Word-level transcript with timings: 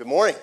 Good 0.00 0.06
morning. 0.06 0.36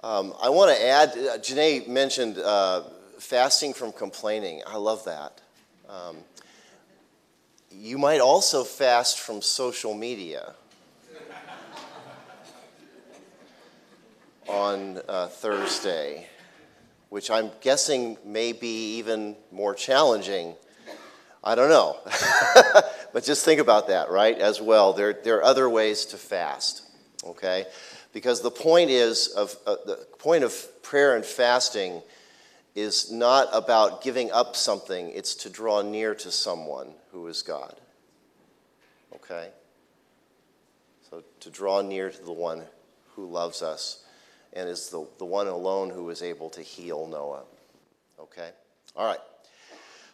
Um, 0.00 0.32
I 0.40 0.48
want 0.48 0.76
to 0.76 0.86
add, 0.86 1.08
uh, 1.08 1.38
Janae 1.38 1.88
mentioned 1.88 2.38
uh, 2.38 2.84
fasting 3.18 3.74
from 3.74 3.90
complaining. 3.90 4.62
I 4.64 4.76
love 4.76 5.04
that. 5.06 5.40
Um, 5.88 6.18
you 7.68 7.98
might 7.98 8.20
also 8.20 8.62
fast 8.62 9.18
from 9.18 9.42
social 9.42 9.92
media 9.92 10.54
on 14.46 15.00
uh, 15.08 15.26
Thursday, 15.26 16.28
which 17.08 17.28
I'm 17.28 17.50
guessing 17.60 18.18
may 18.24 18.52
be 18.52 18.98
even 18.98 19.34
more 19.50 19.74
challenging. 19.74 20.54
I 21.42 21.56
don't 21.56 21.70
know. 21.70 21.96
but 23.12 23.24
just 23.24 23.44
think 23.44 23.60
about 23.60 23.88
that, 23.88 24.10
right, 24.10 24.38
as 24.38 24.60
well. 24.60 24.92
There, 24.92 25.12
there 25.12 25.38
are 25.38 25.42
other 25.42 25.68
ways 25.68 26.06
to 26.06 26.16
fast, 26.16 26.82
okay? 27.24 27.66
Because 28.12 28.42
the 28.42 28.50
point 28.50 28.90
is 28.90 29.28
of 29.28 29.56
uh, 29.66 29.76
the 29.86 30.06
point 30.18 30.44
of 30.44 30.82
prayer 30.82 31.16
and 31.16 31.24
fasting 31.24 32.02
is 32.74 33.10
not 33.10 33.48
about 33.52 34.02
giving 34.02 34.30
up 34.30 34.56
something, 34.56 35.10
it's 35.10 35.34
to 35.34 35.50
draw 35.50 35.82
near 35.82 36.14
to 36.14 36.30
someone 36.30 36.88
who 37.10 37.26
is 37.26 37.42
God. 37.42 37.76
Okay? 39.14 39.48
So 41.10 41.22
to 41.40 41.50
draw 41.50 41.82
near 41.82 42.10
to 42.10 42.24
the 42.24 42.32
one 42.32 42.62
who 43.14 43.26
loves 43.26 43.62
us 43.62 44.04
and 44.54 44.68
is 44.68 44.88
the, 44.88 45.06
the 45.18 45.24
one 45.24 45.48
alone 45.48 45.90
who 45.90 46.08
is 46.10 46.22
able 46.22 46.50
to 46.50 46.62
heal 46.62 47.06
Noah. 47.06 47.42
Okay? 48.18 48.50
All 48.96 49.06
right. 49.06 49.20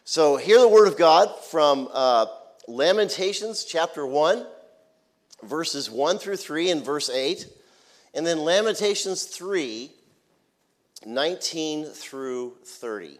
So 0.03 0.37
hear 0.37 0.59
the 0.59 0.67
word 0.67 0.87
of 0.87 0.97
God 0.97 1.29
from 1.45 1.89
uh, 1.93 2.25
Lamentations 2.67 3.63
chapter 3.63 4.05
1, 4.05 4.45
verses 5.43 5.89
1 5.89 6.17
through 6.19 6.37
3 6.37 6.71
and 6.71 6.85
verse 6.85 7.09
8, 7.09 7.47
and 8.13 8.25
then 8.25 8.39
Lamentations 8.39 9.23
3, 9.23 9.91
19 11.05 11.85
through 11.85 12.55
30. 12.65 13.19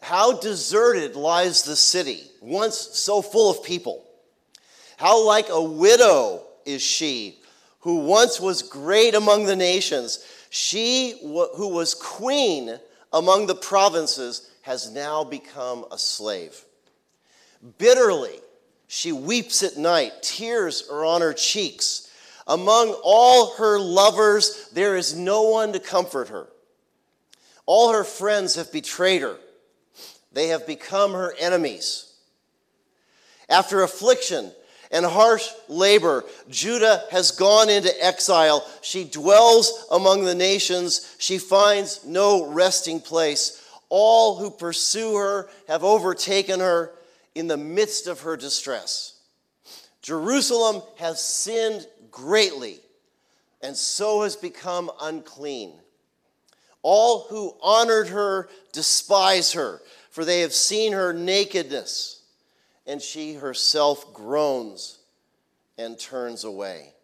How 0.00 0.38
deserted 0.38 1.16
lies 1.16 1.62
the 1.62 1.76
city, 1.76 2.24
once 2.40 2.76
so 2.76 3.22
full 3.22 3.50
of 3.50 3.64
people. 3.64 4.04
How 4.96 5.24
like 5.24 5.48
a 5.50 5.62
widow 5.62 6.42
is 6.64 6.82
she, 6.82 7.38
who 7.80 8.00
once 8.00 8.40
was 8.40 8.62
great 8.62 9.14
among 9.14 9.44
the 9.44 9.56
nations. 9.56 10.24
She 10.50 11.18
who 11.20 11.68
was 11.68 11.94
queen 11.94 12.78
among 13.12 13.46
the 13.46 13.54
provinces 13.54 14.50
has 14.62 14.90
now 14.90 15.22
become 15.22 15.84
a 15.92 15.98
slave. 15.98 16.64
Bitterly, 17.78 18.40
she 18.88 19.12
weeps 19.12 19.62
at 19.62 19.76
night, 19.76 20.22
tears 20.22 20.88
are 20.90 21.04
on 21.04 21.20
her 21.20 21.32
cheeks. 21.32 22.08
Among 22.46 22.94
all 23.02 23.54
her 23.56 23.78
lovers, 23.78 24.68
there 24.72 24.96
is 24.96 25.16
no 25.16 25.42
one 25.42 25.72
to 25.72 25.80
comfort 25.80 26.28
her. 26.28 26.46
All 27.66 27.92
her 27.92 28.04
friends 28.04 28.54
have 28.54 28.72
betrayed 28.72 29.22
her, 29.22 29.36
they 30.32 30.48
have 30.48 30.66
become 30.66 31.12
her 31.12 31.34
enemies. 31.38 32.12
After 33.48 33.82
affliction 33.82 34.52
and 34.90 35.04
harsh 35.04 35.48
labor, 35.68 36.24
Judah 36.48 37.04
has 37.10 37.32
gone 37.32 37.68
into 37.68 37.92
exile. 38.04 38.66
She 38.82 39.04
dwells 39.04 39.86
among 39.90 40.24
the 40.24 40.34
nations. 40.34 41.14
She 41.18 41.38
finds 41.38 42.04
no 42.04 42.46
resting 42.46 43.00
place. 43.00 43.62
All 43.88 44.36
who 44.36 44.50
pursue 44.50 45.14
her 45.14 45.48
have 45.68 45.84
overtaken 45.84 46.60
her 46.60 46.92
in 47.36 47.48
the 47.48 47.56
midst 47.58 48.06
of 48.06 48.20
her 48.20 48.34
distress. 48.34 49.20
Jerusalem 50.00 50.82
has 50.96 51.20
sinned 51.20 51.86
greatly 52.10 52.80
and 53.60 53.76
so 53.76 54.22
has 54.22 54.36
become 54.36 54.90
unclean. 55.02 55.74
All 56.80 57.26
who 57.28 57.54
honored 57.60 58.08
her 58.08 58.48
despise 58.72 59.52
her, 59.52 59.82
for 60.10 60.24
they 60.24 60.40
have 60.40 60.54
seen 60.54 60.94
her 60.94 61.12
nakedness, 61.12 62.22
and 62.86 63.02
she 63.02 63.34
herself 63.34 64.14
groans 64.14 64.98
and 65.76 65.98
turns 65.98 66.44
away. 66.44 66.94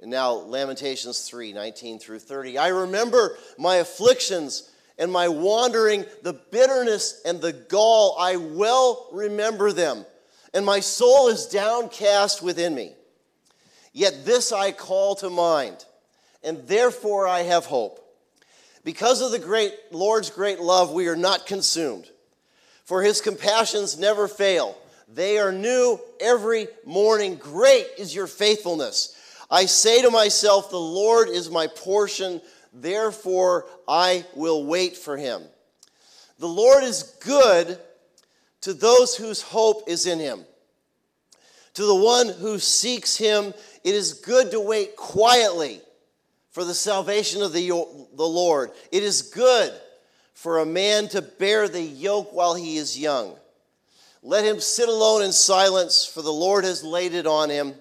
And 0.00 0.10
now, 0.10 0.34
Lamentations 0.34 1.22
3 1.22 1.52
19 1.52 1.98
through 1.98 2.20
30. 2.20 2.58
I 2.58 2.68
remember 2.68 3.36
my 3.58 3.76
afflictions 3.76 4.70
and 4.98 5.12
my 5.12 5.28
wandering, 5.28 6.04
the 6.22 6.32
bitterness 6.32 7.20
and 7.24 7.40
the 7.40 7.52
gall. 7.52 8.16
I 8.18 8.36
well 8.36 9.08
remember 9.12 9.72
them, 9.72 10.04
and 10.54 10.64
my 10.64 10.80
soul 10.80 11.28
is 11.28 11.46
downcast 11.46 12.42
within 12.42 12.74
me. 12.74 12.94
Yet 13.92 14.24
this 14.24 14.52
I 14.52 14.72
call 14.72 15.14
to 15.16 15.30
mind, 15.30 15.84
and 16.42 16.66
therefore 16.68 17.26
I 17.26 17.40
have 17.40 17.66
hope. 17.66 18.02
Because 18.84 19.20
of 19.20 19.32
the 19.32 19.38
great 19.38 19.74
Lord's 19.90 20.30
great 20.30 20.60
love, 20.60 20.92
we 20.92 21.08
are 21.08 21.16
not 21.16 21.46
consumed. 21.46 22.08
For 22.84 23.02
his 23.02 23.20
compassions 23.20 23.98
never 23.98 24.28
fail. 24.28 24.78
They 25.12 25.38
are 25.38 25.50
new 25.50 25.98
every 26.20 26.68
morning. 26.84 27.36
Great 27.36 27.86
is 27.98 28.14
your 28.14 28.28
faithfulness. 28.28 29.16
I 29.50 29.66
say 29.66 30.02
to 30.02 30.10
myself, 30.10 30.70
The 30.70 30.78
Lord 30.78 31.28
is 31.28 31.50
my 31.50 31.66
portion, 31.66 32.40
therefore 32.82 33.66
I 33.88 34.24
will 34.34 34.64
wait 34.64 34.96
for 34.96 35.16
him. 35.16 35.42
The 36.38 36.48
Lord 36.48 36.84
is 36.84 37.16
good 37.20 37.78
to 38.62 38.74
those 38.74 39.16
whose 39.16 39.42
hope 39.42 39.88
is 39.88 40.06
in 40.06 40.18
him. 40.18 40.44
To 41.74 41.84
the 41.84 41.94
one 41.94 42.28
who 42.28 42.58
seeks 42.58 43.16
him, 43.16 43.52
it 43.84 43.94
is 43.94 44.14
good 44.14 44.50
to 44.50 44.60
wait 44.60 44.96
quietly 44.96 45.80
for 46.50 46.64
the 46.64 46.74
salvation 46.74 47.42
of 47.42 47.52
the, 47.52 47.68
the 47.68 48.24
Lord. 48.24 48.70
It 48.90 49.02
is 49.02 49.22
good 49.22 49.72
for 50.32 50.58
a 50.58 50.66
man 50.66 51.08
to 51.08 51.22
bear 51.22 51.68
the 51.68 51.82
yoke 51.82 52.32
while 52.32 52.54
he 52.54 52.76
is 52.76 52.98
young. 52.98 53.36
Let 54.22 54.44
him 54.44 54.58
sit 54.58 54.88
alone 54.88 55.22
in 55.22 55.32
silence, 55.32 56.04
for 56.04 56.22
the 56.22 56.32
Lord 56.32 56.64
has 56.64 56.82
laid 56.82 57.14
it 57.14 57.26
on 57.26 57.48
him. 57.48 57.74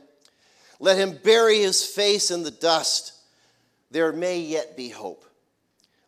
Let 0.79 0.97
him 0.97 1.17
bury 1.23 1.59
his 1.59 1.83
face 1.83 2.29
in 2.29 2.43
the 2.43 2.51
dust. 2.51 3.13
There 3.91 4.11
may 4.11 4.39
yet 4.39 4.75
be 4.75 4.89
hope. 4.89 5.25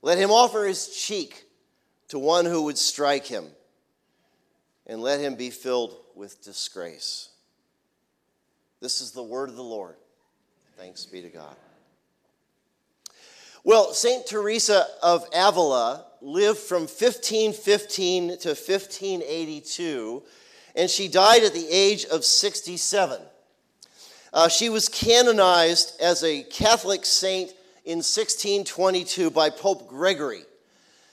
Let 0.02 0.18
him 0.18 0.32
offer 0.32 0.66
his 0.66 0.96
cheek 0.96 1.44
to 2.10 2.20
one 2.20 2.46
who 2.46 2.64
would 2.64 2.78
strike 2.78 3.26
him, 3.26 3.48
and 4.86 5.02
let 5.02 5.20
him 5.20 5.36
be 5.36 5.50
filled 5.50 5.96
with 6.16 6.44
disgrace. 6.44 7.30
This 8.80 9.02
is 9.02 9.12
the 9.12 9.24
word 9.24 9.50
of 9.50 9.56
the 9.56 9.64
Lord. 9.64 9.96
Thanks 10.78 11.06
be 11.06 11.22
to 11.22 11.30
God. 11.30 11.56
Well, 13.64 13.94
St. 13.94 14.26
Teresa 14.26 14.86
of 15.04 15.28
Avila 15.34 16.06
lived 16.22 16.60
from 16.60 16.84
1515 16.84 18.38
to 18.40 18.50
1582, 18.50 20.24
and 20.76 20.90
she 20.90 21.08
died 21.08 21.44
at 21.44 21.54
the 21.54 21.68
age 21.70 22.06
of 22.06 22.24
67. 22.24 23.20
Uh, 24.32 24.48
she 24.48 24.70
was 24.70 24.88
canonized 24.88 26.00
as 26.00 26.24
a 26.24 26.44
Catholic 26.44 27.06
saint 27.06 27.52
in 27.88 28.00
1622 28.00 29.32
by 29.32 29.50
Pope 29.50 29.88
Gregory. 29.88 30.42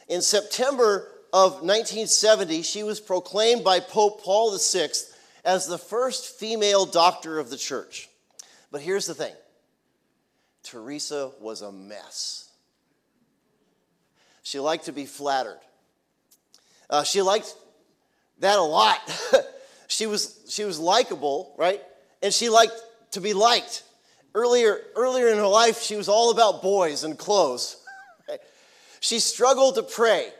In 0.09 0.21
September 0.21 1.09
of 1.33 1.63
1970, 1.63 2.63
she 2.63 2.83
was 2.83 2.99
proclaimed 2.99 3.63
by 3.63 3.79
Pope 3.79 4.25
Paul 4.25 4.59
VI 4.59 4.89
as 5.45 5.69
the 5.69 5.79
first 5.79 6.37
female 6.37 6.85
doctor 6.85 7.39
of 7.39 7.49
the 7.49 7.57
church. 7.57 8.09
But 8.73 8.81
here's 8.81 9.07
the 9.07 9.15
thing 9.15 9.33
Teresa 10.65 11.31
was 11.41 11.63
a 11.63 11.71
mess. 11.71 12.51
She 14.43 14.59
liked 14.59 14.87
to 14.87 14.93
be 14.93 15.07
flattered. 15.07 15.61
Uh, 16.91 17.05
she 17.05 17.23
liked 17.23 17.55
that 18.41 18.59
a 18.59 18.63
lot. 18.63 18.99
she 19.87 20.09
was, 20.09 20.41
she 20.49 20.65
was 20.65 20.81
likable, 20.81 21.55
right? 21.57 21.81
And 22.21 22.35
she 22.35 22.49
liked 22.49 22.75
to 23.13 23.21
be 23.21 23.33
liked. 23.33 23.85
Earlier, 24.35 24.81
earlier 24.97 25.29
in 25.29 25.39
her 25.39 25.47
life, 25.47 25.81
she 25.81 25.97
was 25.97 26.09
all 26.09 26.31
about 26.31 26.61
boys 26.61 27.05
and 27.05 27.17
clothes. 27.17 27.77
She 29.05 29.19
struggled 29.21 29.75
to 29.75 29.83
pray. 29.83 30.31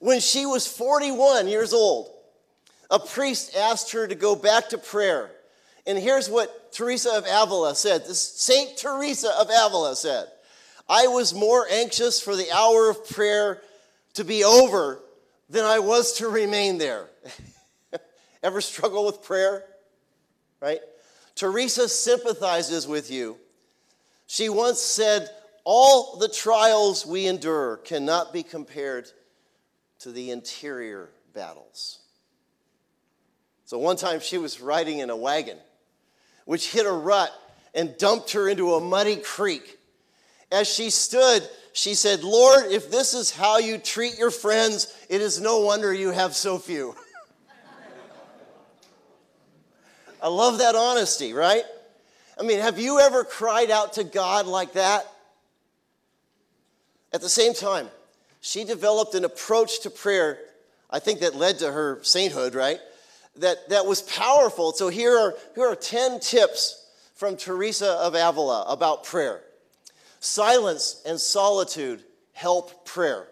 When 0.00 0.20
she 0.20 0.46
was 0.46 0.66
41 0.66 1.48
years 1.48 1.72
old, 1.72 2.10
a 2.90 2.98
priest 3.00 3.56
asked 3.56 3.92
her 3.92 4.06
to 4.06 4.14
go 4.14 4.36
back 4.36 4.68
to 4.68 4.78
prayer. 4.78 5.32
And 5.86 5.98
here's 5.98 6.30
what 6.30 6.72
Teresa 6.72 7.10
of 7.10 7.24
Avila 7.24 7.74
said. 7.74 8.02
This 8.06 8.22
Saint 8.22 8.76
Teresa 8.76 9.30
of 9.38 9.48
Avila 9.48 9.96
said, 9.96 10.28
I 10.88 11.08
was 11.08 11.34
more 11.34 11.66
anxious 11.68 12.20
for 12.20 12.36
the 12.36 12.52
hour 12.52 12.88
of 12.88 13.08
prayer 13.08 13.62
to 14.14 14.24
be 14.24 14.44
over 14.44 15.00
than 15.50 15.64
I 15.64 15.80
was 15.80 16.14
to 16.14 16.28
remain 16.28 16.78
there. 16.78 17.08
Ever 18.42 18.60
struggle 18.60 19.06
with 19.06 19.22
prayer? 19.22 19.64
Right? 20.60 20.80
Teresa 21.34 21.88
sympathizes 21.88 22.86
with 22.86 23.10
you. 23.10 23.36
She 24.26 24.48
once 24.48 24.80
said, 24.80 25.28
All 25.64 26.16
the 26.16 26.28
trials 26.28 27.06
we 27.06 27.26
endure 27.26 27.78
cannot 27.78 28.32
be 28.32 28.42
compared 28.42 29.10
to 30.00 30.12
the 30.12 30.30
interior 30.30 31.10
battles. 31.34 31.98
So 33.64 33.78
one 33.78 33.96
time 33.96 34.20
she 34.20 34.38
was 34.38 34.60
riding 34.60 34.98
in 34.98 35.10
a 35.10 35.16
wagon, 35.16 35.56
which 36.44 36.72
hit 36.72 36.86
a 36.86 36.92
rut 36.92 37.32
and 37.74 37.96
dumped 37.96 38.32
her 38.32 38.48
into 38.48 38.74
a 38.74 38.80
muddy 38.80 39.16
creek. 39.16 39.78
As 40.50 40.68
she 40.68 40.90
stood, 40.90 41.48
she 41.72 41.94
said, 41.94 42.22
Lord, 42.22 42.66
if 42.70 42.90
this 42.90 43.14
is 43.14 43.30
how 43.30 43.58
you 43.58 43.78
treat 43.78 44.18
your 44.18 44.30
friends, 44.30 44.94
it 45.08 45.22
is 45.22 45.40
no 45.40 45.60
wonder 45.60 45.92
you 45.92 46.10
have 46.10 46.36
so 46.36 46.58
few. 46.58 46.94
I 50.22 50.28
love 50.28 50.58
that 50.58 50.76
honesty, 50.76 51.32
right? 51.32 51.64
I 52.38 52.44
mean, 52.44 52.60
have 52.60 52.78
you 52.78 53.00
ever 53.00 53.24
cried 53.24 53.70
out 53.70 53.94
to 53.94 54.04
God 54.04 54.46
like 54.46 54.74
that? 54.74 55.04
At 57.12 57.20
the 57.20 57.28
same 57.28 57.54
time, 57.54 57.88
she 58.40 58.64
developed 58.64 59.14
an 59.16 59.24
approach 59.24 59.80
to 59.80 59.90
prayer, 59.90 60.38
I 60.88 61.00
think 61.00 61.20
that 61.20 61.34
led 61.34 61.58
to 61.58 61.70
her 61.70 61.98
sainthood, 62.02 62.54
right? 62.54 62.78
That, 63.36 63.68
that 63.70 63.84
was 63.84 64.02
powerful. 64.02 64.72
So 64.72 64.88
here 64.88 65.18
are, 65.18 65.34
here 65.54 65.66
are 65.66 65.74
10 65.74 66.20
tips 66.20 66.86
from 67.14 67.36
Teresa 67.36 67.92
of 67.92 68.14
Avila 68.14 68.64
about 68.68 69.04
prayer. 69.04 69.42
Silence 70.20 71.02
and 71.04 71.20
solitude 71.20 72.02
help 72.32 72.86
prayer. 72.86 73.26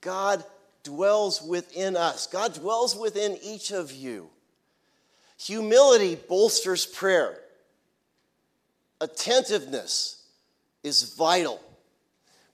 God 0.00 0.42
dwells 0.82 1.42
within 1.42 1.96
us, 1.96 2.26
God 2.26 2.54
dwells 2.54 2.96
within 2.96 3.38
each 3.42 3.72
of 3.72 3.92
you. 3.92 4.30
Humility 5.38 6.14
bolsters 6.14 6.86
prayer. 6.86 7.38
Attentiveness 9.00 10.22
is 10.82 11.14
vital. 11.14 11.60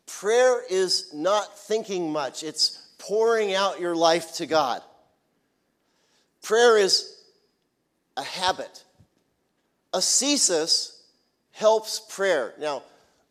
Prayer 0.06 0.62
is 0.69 1.12
not 1.14 1.58
thinking 1.58 2.11
much, 2.11 2.43
it's 2.43 2.82
pouring 2.99 3.55
out 3.55 3.81
your 3.81 3.94
life 3.94 4.34
to 4.37 4.46
God. 4.46 4.82
Prayer 6.43 6.76
is 6.76 7.17
a 8.17 8.23
habit. 8.23 8.84
Ascesis 9.93 10.99
helps 11.52 12.00
prayer. 12.00 12.55
Now, 12.58 12.82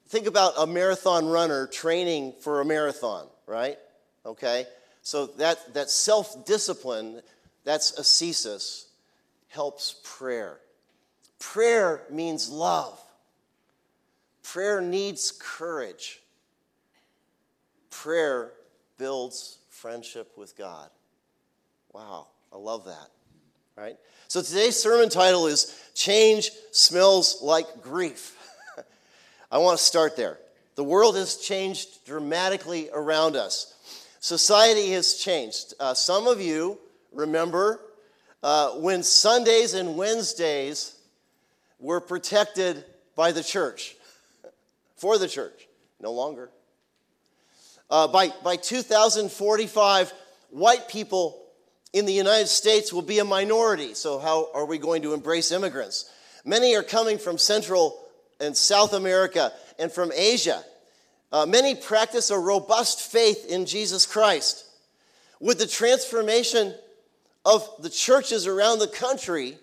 think 0.08 0.28
about 0.28 0.54
a 0.58 0.66
marathon 0.66 1.28
runner 1.28 1.68
training 1.68 2.34
for 2.42 2.62
a 2.62 2.66
marathon, 2.66 3.28
right? 3.48 3.78
Okay? 4.26 4.66
So 5.02 5.28
that, 5.38 5.74
that 5.74 5.90
self 5.90 6.46
discipline, 6.46 7.22
that's 7.64 7.98
ascesis, 7.98 8.88
helps 9.52 9.96
prayer. 10.04 10.58
Prayer 11.40 12.04
means 12.10 12.50
love. 12.50 13.00
Prayer 14.44 14.82
needs 14.82 15.32
courage. 15.40 16.22
Prayer 17.90 18.52
builds 18.98 19.58
friendship 19.70 20.38
with 20.38 20.58
God. 20.58 20.90
Wow, 21.94 22.28
I 22.54 22.58
love 22.58 22.86
that. 22.86 23.10
Right? 23.76 23.98
So 24.28 24.42
today's 24.42 24.82
sermon 24.82 25.10
title 25.10 25.48
is 25.48 25.78
Change 25.94 26.52
Smells 26.72 27.42
Like 27.42 27.82
Grief. 27.82 28.38
I 29.52 29.58
want 29.58 29.78
to 29.78 29.84
start 29.84 30.16
there. 30.16 30.38
The 30.76 30.84
world 30.84 31.18
has 31.18 31.38
changed 31.38 32.06
dramatically 32.06 32.90
around 32.94 33.36
us. 33.36 33.76
Society 34.22 34.92
has 34.92 35.16
changed. 35.16 35.74
Uh, 35.80 35.94
some 35.94 36.28
of 36.28 36.40
you 36.40 36.80
remember 37.12 37.82
uh, 38.44 38.72
when 38.72 39.04
Sundays 39.04 39.74
and 39.74 39.96
Wednesdays 39.96 40.96
were 41.80 42.02
protected 42.02 42.84
by 43.16 43.32
the 43.32 43.44
church, 43.44 43.96
for 44.96 45.18
the 45.18 45.28
church. 45.28 45.68
No 46.00 46.12
longer. 46.12 46.50
Uh, 47.90 48.08
by, 48.08 48.30
by 48.44 48.56
2045, 48.56 50.14
white 50.50 50.88
people 50.88 51.42
in 51.94 52.06
the 52.06 52.14
United 52.14 52.48
States 52.48 52.94
will 52.94 53.02
be 53.02 53.20
a 53.20 53.26
minority. 53.26 53.94
So, 53.94 54.18
how 54.18 54.50
are 54.54 54.66
we 54.66 54.78
going 54.78 55.02
to 55.02 55.14
embrace 55.14 55.52
immigrants? 55.52 56.10
Many 56.46 56.76
are 56.76 56.84
coming 56.84 57.18
from 57.18 57.38
Central 57.38 58.00
and 58.40 58.56
South 58.56 58.94
America 58.94 59.52
and 59.78 59.92
from 59.92 60.12
Asia. 60.16 60.64
Uh, 61.32 61.46
many 61.46 61.76
practice 61.76 62.30
a 62.30 62.38
robust 62.38 63.02
faith 63.02 63.46
in 63.48 63.66
Jesus 63.66 64.06
Christ. 64.06 64.66
With 65.40 65.60
the 65.60 65.68
transformation 65.68 66.74
of 67.46 67.70
the 67.80 67.90
churches 67.90 68.48
around 68.48 68.80
the 68.80 68.88
country 68.88 69.58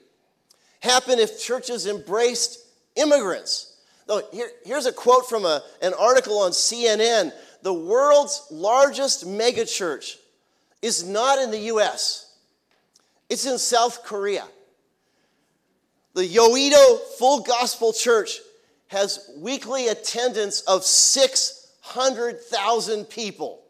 happen 0.80 1.18
if 1.18 1.40
churches 1.40 1.86
embraced 1.86 2.60
immigrants. 2.96 3.76
Now, 4.08 4.22
here, 4.32 4.50
here's 4.64 4.86
a 4.86 4.92
quote 4.92 5.28
from 5.28 5.44
a, 5.44 5.62
an 5.82 5.92
article 5.98 6.38
on 6.38 6.52
CNN. 6.52 7.32
The 7.62 7.74
world's 7.74 8.46
largest 8.50 9.26
megachurch 9.26 10.16
is 10.80 11.06
not 11.06 11.38
in 11.38 11.50
the 11.50 11.58
US, 11.72 12.32
it's 13.28 13.44
in 13.46 13.58
South 13.58 14.04
Korea. 14.04 14.46
The 16.14 16.26
Yoido 16.26 16.98
Full 17.18 17.42
Gospel 17.42 17.92
Church 17.92 18.38
has 18.88 19.30
weekly 19.36 19.88
attendance 19.88 20.62
of 20.62 20.82
600,000 20.82 23.04
people. 23.04 23.60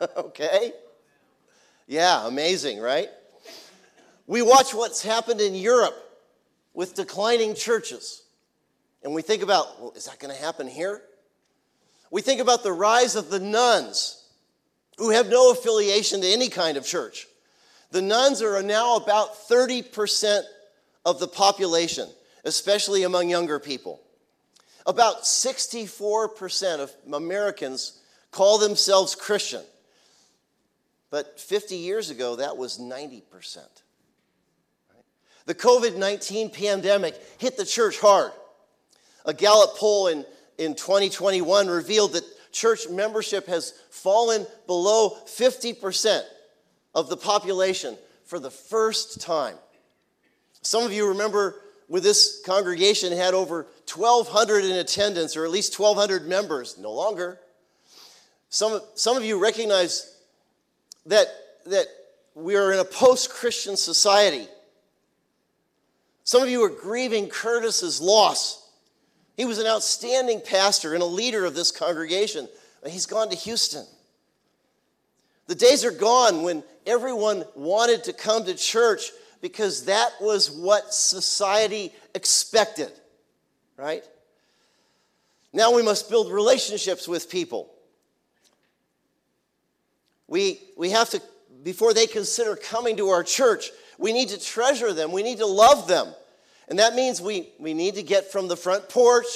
okay? 0.16 0.72
Yeah, 1.86 2.26
amazing, 2.26 2.80
right? 2.80 3.08
We 4.26 4.42
watch 4.42 4.72
what's 4.72 5.02
happened 5.02 5.40
in 5.40 5.54
Europe 5.54 5.96
with 6.74 6.94
declining 6.94 7.54
churches. 7.54 8.22
And 9.02 9.12
we 9.14 9.22
think 9.22 9.42
about, 9.42 9.80
well, 9.80 9.92
is 9.96 10.06
that 10.06 10.18
going 10.18 10.34
to 10.34 10.40
happen 10.40 10.68
here? 10.68 11.02
We 12.10 12.22
think 12.22 12.40
about 12.40 12.62
the 12.62 12.72
rise 12.72 13.16
of 13.16 13.30
the 13.30 13.40
nones 13.40 14.24
who 14.98 15.10
have 15.10 15.28
no 15.28 15.50
affiliation 15.50 16.20
to 16.20 16.26
any 16.26 16.48
kind 16.48 16.76
of 16.76 16.84
church. 16.84 17.26
The 17.90 18.02
nones 18.02 18.42
are 18.42 18.62
now 18.62 18.96
about 18.96 19.34
30% 19.48 20.42
of 21.04 21.18
the 21.18 21.28
population, 21.28 22.08
especially 22.44 23.02
among 23.02 23.28
younger 23.28 23.58
people. 23.58 24.00
About 24.86 25.22
64% 25.22 26.80
of 26.80 26.92
Americans 27.12 28.00
call 28.30 28.58
themselves 28.58 29.14
Christian. 29.14 29.62
But 31.12 31.38
50 31.38 31.76
years 31.76 32.08
ago, 32.08 32.36
that 32.36 32.56
was 32.56 32.78
90%. 32.78 33.58
The 35.44 35.54
COVID 35.54 35.96
19 35.96 36.48
pandemic 36.48 37.14
hit 37.36 37.58
the 37.58 37.66
church 37.66 38.00
hard. 38.00 38.32
A 39.26 39.34
Gallup 39.34 39.76
poll 39.76 40.06
in, 40.06 40.24
in 40.56 40.74
2021 40.74 41.66
revealed 41.66 42.14
that 42.14 42.24
church 42.50 42.88
membership 42.88 43.46
has 43.46 43.74
fallen 43.90 44.46
below 44.66 45.10
50% 45.26 46.22
of 46.94 47.10
the 47.10 47.16
population 47.18 47.98
for 48.24 48.38
the 48.38 48.50
first 48.50 49.20
time. 49.20 49.56
Some 50.62 50.82
of 50.82 50.94
you 50.94 51.08
remember 51.08 51.56
when 51.88 52.02
this 52.02 52.40
congregation 52.46 53.12
had 53.12 53.34
over 53.34 53.66
1,200 53.92 54.64
in 54.64 54.76
attendance, 54.78 55.36
or 55.36 55.44
at 55.44 55.50
least 55.50 55.78
1,200 55.78 56.26
members, 56.26 56.78
no 56.78 56.90
longer. 56.90 57.38
Some, 58.48 58.80
some 58.94 59.18
of 59.18 59.24
you 59.24 59.38
recognize 59.38 60.11
that, 61.06 61.26
that 61.66 61.86
we 62.34 62.56
are 62.56 62.72
in 62.72 62.78
a 62.78 62.84
post 62.84 63.30
Christian 63.30 63.76
society. 63.76 64.46
Some 66.24 66.42
of 66.42 66.48
you 66.48 66.62
are 66.62 66.68
grieving 66.68 67.28
Curtis's 67.28 68.00
loss. 68.00 68.70
He 69.36 69.44
was 69.44 69.58
an 69.58 69.66
outstanding 69.66 70.40
pastor 70.40 70.94
and 70.94 71.02
a 71.02 71.06
leader 71.06 71.44
of 71.44 71.54
this 71.54 71.70
congregation. 71.70 72.48
He's 72.86 73.06
gone 73.06 73.30
to 73.30 73.36
Houston. 73.36 73.84
The 75.46 75.54
days 75.54 75.84
are 75.84 75.90
gone 75.90 76.42
when 76.42 76.62
everyone 76.86 77.44
wanted 77.54 78.04
to 78.04 78.12
come 78.12 78.44
to 78.44 78.54
church 78.54 79.10
because 79.40 79.86
that 79.86 80.10
was 80.20 80.50
what 80.50 80.94
society 80.94 81.92
expected, 82.14 82.90
right? 83.76 84.04
Now 85.52 85.74
we 85.74 85.82
must 85.82 86.08
build 86.08 86.32
relationships 86.32 87.08
with 87.08 87.28
people. 87.28 87.68
We, 90.32 90.60
we 90.78 90.88
have 90.88 91.10
to, 91.10 91.20
before 91.62 91.92
they 91.92 92.06
consider 92.06 92.56
coming 92.56 92.96
to 92.96 93.10
our 93.10 93.22
church, 93.22 93.70
we 93.98 94.14
need 94.14 94.30
to 94.30 94.40
treasure 94.40 94.94
them. 94.94 95.12
We 95.12 95.22
need 95.22 95.36
to 95.40 95.46
love 95.46 95.86
them. 95.86 96.06
And 96.68 96.78
that 96.78 96.94
means 96.94 97.20
we, 97.20 97.50
we 97.58 97.74
need 97.74 97.96
to 97.96 98.02
get 98.02 98.32
from 98.32 98.48
the 98.48 98.56
front 98.56 98.88
porch, 98.88 99.26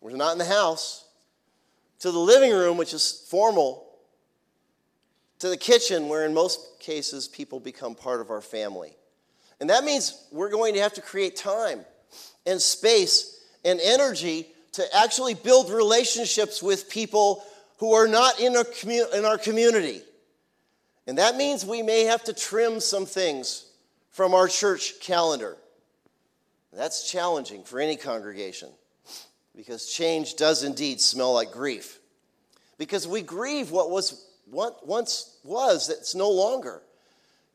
we're 0.00 0.16
not 0.16 0.32
in 0.32 0.38
the 0.38 0.44
house, 0.44 1.04
to 2.00 2.10
the 2.10 2.18
living 2.18 2.50
room, 2.50 2.76
which 2.76 2.92
is 2.92 3.24
formal, 3.30 3.86
to 5.38 5.48
the 5.48 5.56
kitchen, 5.56 6.08
where 6.08 6.26
in 6.26 6.34
most 6.34 6.80
cases 6.80 7.28
people 7.28 7.60
become 7.60 7.94
part 7.94 8.20
of 8.20 8.30
our 8.30 8.40
family. 8.40 8.96
And 9.60 9.70
that 9.70 9.84
means 9.84 10.26
we're 10.32 10.50
going 10.50 10.74
to 10.74 10.80
have 10.80 10.94
to 10.94 11.00
create 11.00 11.36
time 11.36 11.84
and 12.46 12.60
space 12.60 13.40
and 13.64 13.78
energy 13.80 14.48
to 14.72 14.84
actually 14.92 15.34
build 15.34 15.70
relationships 15.70 16.64
with 16.64 16.90
people 16.90 17.44
who 17.82 17.94
are 17.94 18.06
not 18.06 18.38
in 18.38 18.56
our, 18.56 18.62
commu- 18.62 19.12
in 19.12 19.24
our 19.24 19.36
community. 19.36 20.02
And 21.08 21.18
that 21.18 21.34
means 21.34 21.66
we 21.66 21.82
may 21.82 22.04
have 22.04 22.22
to 22.24 22.32
trim 22.32 22.78
some 22.78 23.06
things 23.06 23.66
from 24.10 24.34
our 24.34 24.46
church 24.46 25.00
calendar. 25.00 25.56
That's 26.72 27.10
challenging 27.10 27.64
for 27.64 27.80
any 27.80 27.96
congregation 27.96 28.68
because 29.56 29.92
change 29.92 30.36
does 30.36 30.62
indeed 30.62 31.00
smell 31.00 31.34
like 31.34 31.50
grief. 31.50 31.98
Because 32.78 33.08
we 33.08 33.20
grieve 33.20 33.72
what 33.72 33.90
was 33.90 34.28
what 34.48 34.86
once 34.86 35.36
was 35.42 35.88
that's 35.88 36.14
no 36.14 36.30
longer. 36.30 36.82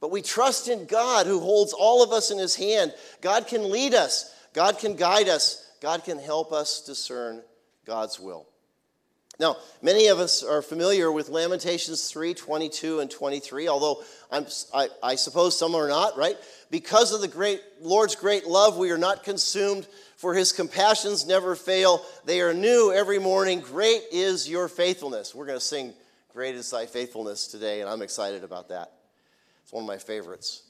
But 0.01 0.11
we 0.11 0.21
trust 0.21 0.67
in 0.67 0.87
God 0.87 1.25
who 1.25 1.39
holds 1.39 1.71
all 1.71 2.03
of 2.03 2.11
us 2.11 2.31
in 2.31 2.37
his 2.37 2.53
hand. 2.53 2.93
God 3.21 3.47
can 3.47 3.69
lead 3.69 3.93
us, 3.93 4.35
God 4.51 4.77
can 4.77 4.97
guide 4.97 5.29
us, 5.29 5.71
God 5.81 6.03
can 6.03 6.19
help 6.19 6.51
us 6.51 6.81
discern 6.81 7.43
God's 7.85 8.19
will. 8.19 8.45
Now, 9.39 9.57
many 9.83 10.07
of 10.07 10.19
us 10.19 10.43
are 10.43 10.61
familiar 10.61 11.11
with 11.11 11.29
Lamentations 11.29 12.09
3 12.09 12.33
22 12.33 12.99
and 12.99 13.11
23, 13.11 13.67
although 13.67 14.03
I, 14.31 14.89
I 15.03 15.15
suppose 15.15 15.57
some 15.57 15.75
are 15.75 15.87
not, 15.87 16.17
right? 16.17 16.37
Because 16.71 17.13
of 17.13 17.21
the 17.21 17.27
great 17.27 17.61
Lord's 17.81 18.15
great 18.15 18.47
love, 18.47 18.77
we 18.77 18.91
are 18.91 18.97
not 18.97 19.23
consumed, 19.23 19.87
for 20.15 20.33
his 20.33 20.51
compassions 20.51 21.27
never 21.27 21.55
fail. 21.55 22.03
They 22.25 22.41
are 22.41 22.53
new 22.53 22.91
every 22.91 23.19
morning. 23.19 23.59
Great 23.59 24.01
is 24.11 24.49
your 24.49 24.67
faithfulness. 24.67 25.35
We're 25.35 25.45
going 25.45 25.59
to 25.59 25.65
sing 25.65 25.93
Great 26.37 26.53
is 26.53 26.69
thy 26.69 26.85
faithfulness 26.85 27.47
today, 27.47 27.81
and 27.81 27.89
I'm 27.89 28.03
excited 28.03 28.43
about 28.43 28.69
that. 28.69 28.91
It's 29.63 29.73
one 29.73 29.83
of 29.83 29.87
my 29.87 29.97
favorites. 29.97 30.61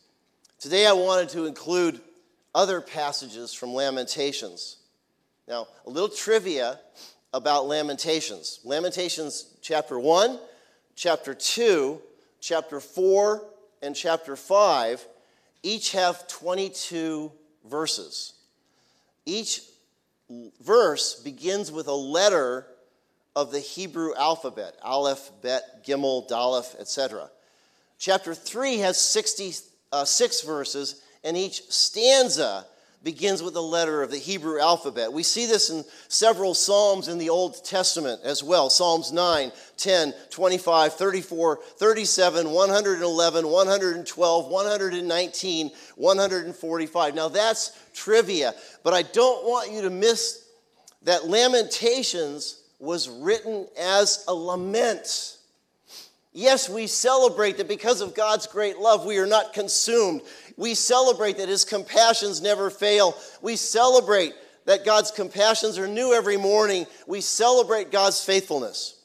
Today, 0.60 0.88
I 0.88 0.94
wanted 0.94 1.28
to 1.32 1.46
include 1.46 2.00
other 2.56 2.80
passages 2.80 3.54
from 3.54 3.74
Lamentations. 3.74 4.78
Now, 5.46 5.68
a 5.86 5.90
little 5.90 6.08
trivia 6.08 6.80
about 7.34 7.68
Lamentations. 7.68 8.60
Lamentations 8.64 9.56
chapter 9.62 10.00
1, 10.00 10.40
chapter 10.96 11.34
2, 11.34 12.02
chapter 12.40 12.80
4, 12.80 13.44
and 13.82 13.96
chapter 13.96 14.36
5 14.36 15.06
each 15.64 15.92
have 15.92 16.28
22 16.28 17.32
verses. 17.66 18.34
Each 19.26 19.62
verse 20.62 21.16
begins 21.16 21.72
with 21.72 21.88
a 21.88 21.94
letter 21.94 22.66
of 23.36 23.52
the 23.52 23.60
Hebrew 23.60 24.16
alphabet 24.16 24.78
Aleph, 24.82 25.32
Bet, 25.42 25.86
Gimel, 25.86 26.28
Daleth, 26.30 26.80
etc. 26.80 27.30
Chapter 28.00 28.34
3 28.34 28.78
has 28.78 29.00
66 29.00 29.70
uh, 29.92 30.48
verses, 30.48 31.02
and 31.24 31.36
each 31.36 31.64
stanza 31.70 32.66
begins 33.04 33.42
with 33.44 33.56
a 33.56 33.62
letter 33.62 34.02
of 34.02 34.12
the 34.12 34.18
Hebrew 34.18 34.60
alphabet. 34.60 35.14
We 35.14 35.24
see 35.24 35.46
this 35.46 35.70
in 35.70 35.86
several 36.08 36.54
Psalms 36.54 37.08
in 37.08 37.18
the 37.18 37.30
Old 37.30 37.64
Testament 37.64 38.22
as 38.24 38.44
well 38.44 38.70
Psalms 38.70 39.12
9, 39.12 39.52
10, 39.78 40.14
25, 40.30 40.94
34, 40.94 41.60
37, 41.78 42.52
111, 42.52 43.48
112, 43.48 44.48
119, 44.48 45.72
145. 45.96 47.16
Now 47.16 47.30
that's 47.30 47.80
trivia, 47.94 48.54
but 48.84 48.94
I 48.94 49.04
don't 49.04 49.46
want 49.46 49.72
you 49.72 49.82
to 49.84 49.90
miss 49.90 50.46
that 51.04 51.28
Lamentations 51.28 52.62
was 52.80 53.10
written 53.10 53.68
as 53.80 54.24
a 54.28 54.34
lament. 54.34 55.38
Yes, 56.34 56.70
we 56.70 56.86
celebrate 56.86 57.58
that 57.58 57.68
because 57.68 58.02
of 58.02 58.14
God's 58.14 58.46
great 58.46 58.78
love, 58.78 59.06
we 59.06 59.18
are 59.18 59.26
not 59.26 59.54
consumed. 59.54 60.22
We 60.58 60.74
celebrate 60.74 61.38
that 61.38 61.48
His 61.48 61.64
compassions 61.64 62.42
never 62.42 62.70
fail. 62.70 63.16
We 63.42 63.56
celebrate 63.56 64.34
that 64.66 64.84
God's 64.84 65.12
compassions 65.12 65.78
are 65.78 65.88
new 65.88 66.14
every 66.14 66.36
morning. 66.36 66.88
We 67.06 67.22
celebrate 67.22 67.92
God's 67.92 68.24
faithfulness. 68.24 69.00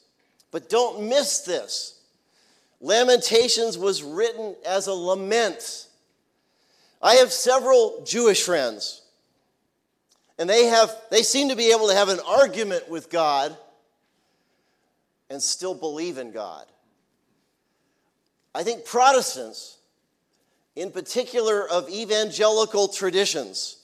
But 0.51 0.69
don't 0.69 1.07
miss 1.07 1.39
this. 1.41 2.01
Lamentations 2.81 3.77
was 3.77 4.03
written 4.03 4.55
as 4.65 4.87
a 4.87 4.93
lament. 4.93 5.87
I 7.01 7.15
have 7.15 7.31
several 7.31 8.03
Jewish 8.05 8.43
friends, 8.43 9.01
and 10.37 10.49
they, 10.49 10.65
have, 10.65 10.93
they 11.09 11.23
seem 11.23 11.49
to 11.49 11.55
be 11.55 11.71
able 11.71 11.87
to 11.87 11.95
have 11.95 12.09
an 12.09 12.19
argument 12.27 12.89
with 12.89 13.09
God 13.09 13.55
and 15.29 15.41
still 15.41 15.73
believe 15.73 16.17
in 16.17 16.31
God. 16.31 16.65
I 18.53 18.63
think 18.63 18.85
Protestants, 18.85 19.77
in 20.75 20.91
particular 20.91 21.67
of 21.67 21.89
evangelical 21.89 22.87
traditions, 22.87 23.77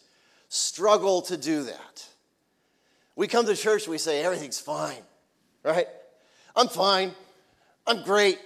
struggle 0.50 1.22
to 1.24 1.38
do 1.38 1.64
that. 1.64 2.08
We 3.16 3.28
come 3.28 3.46
to 3.46 3.56
church, 3.56 3.88
we 3.88 3.98
say, 3.98 4.24
everything's 4.24 4.60
fine, 4.60 5.02
right? 5.64 5.88
I'm 6.56 6.68
fine. 6.68 7.12
I'm 7.86 8.04
great. 8.04 8.40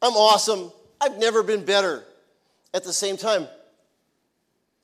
I'm 0.00 0.12
awesome. 0.12 0.70
I've 1.00 1.18
never 1.18 1.42
been 1.42 1.64
better. 1.64 2.04
At 2.74 2.84
the 2.84 2.92
same 2.92 3.16
time, 3.16 3.48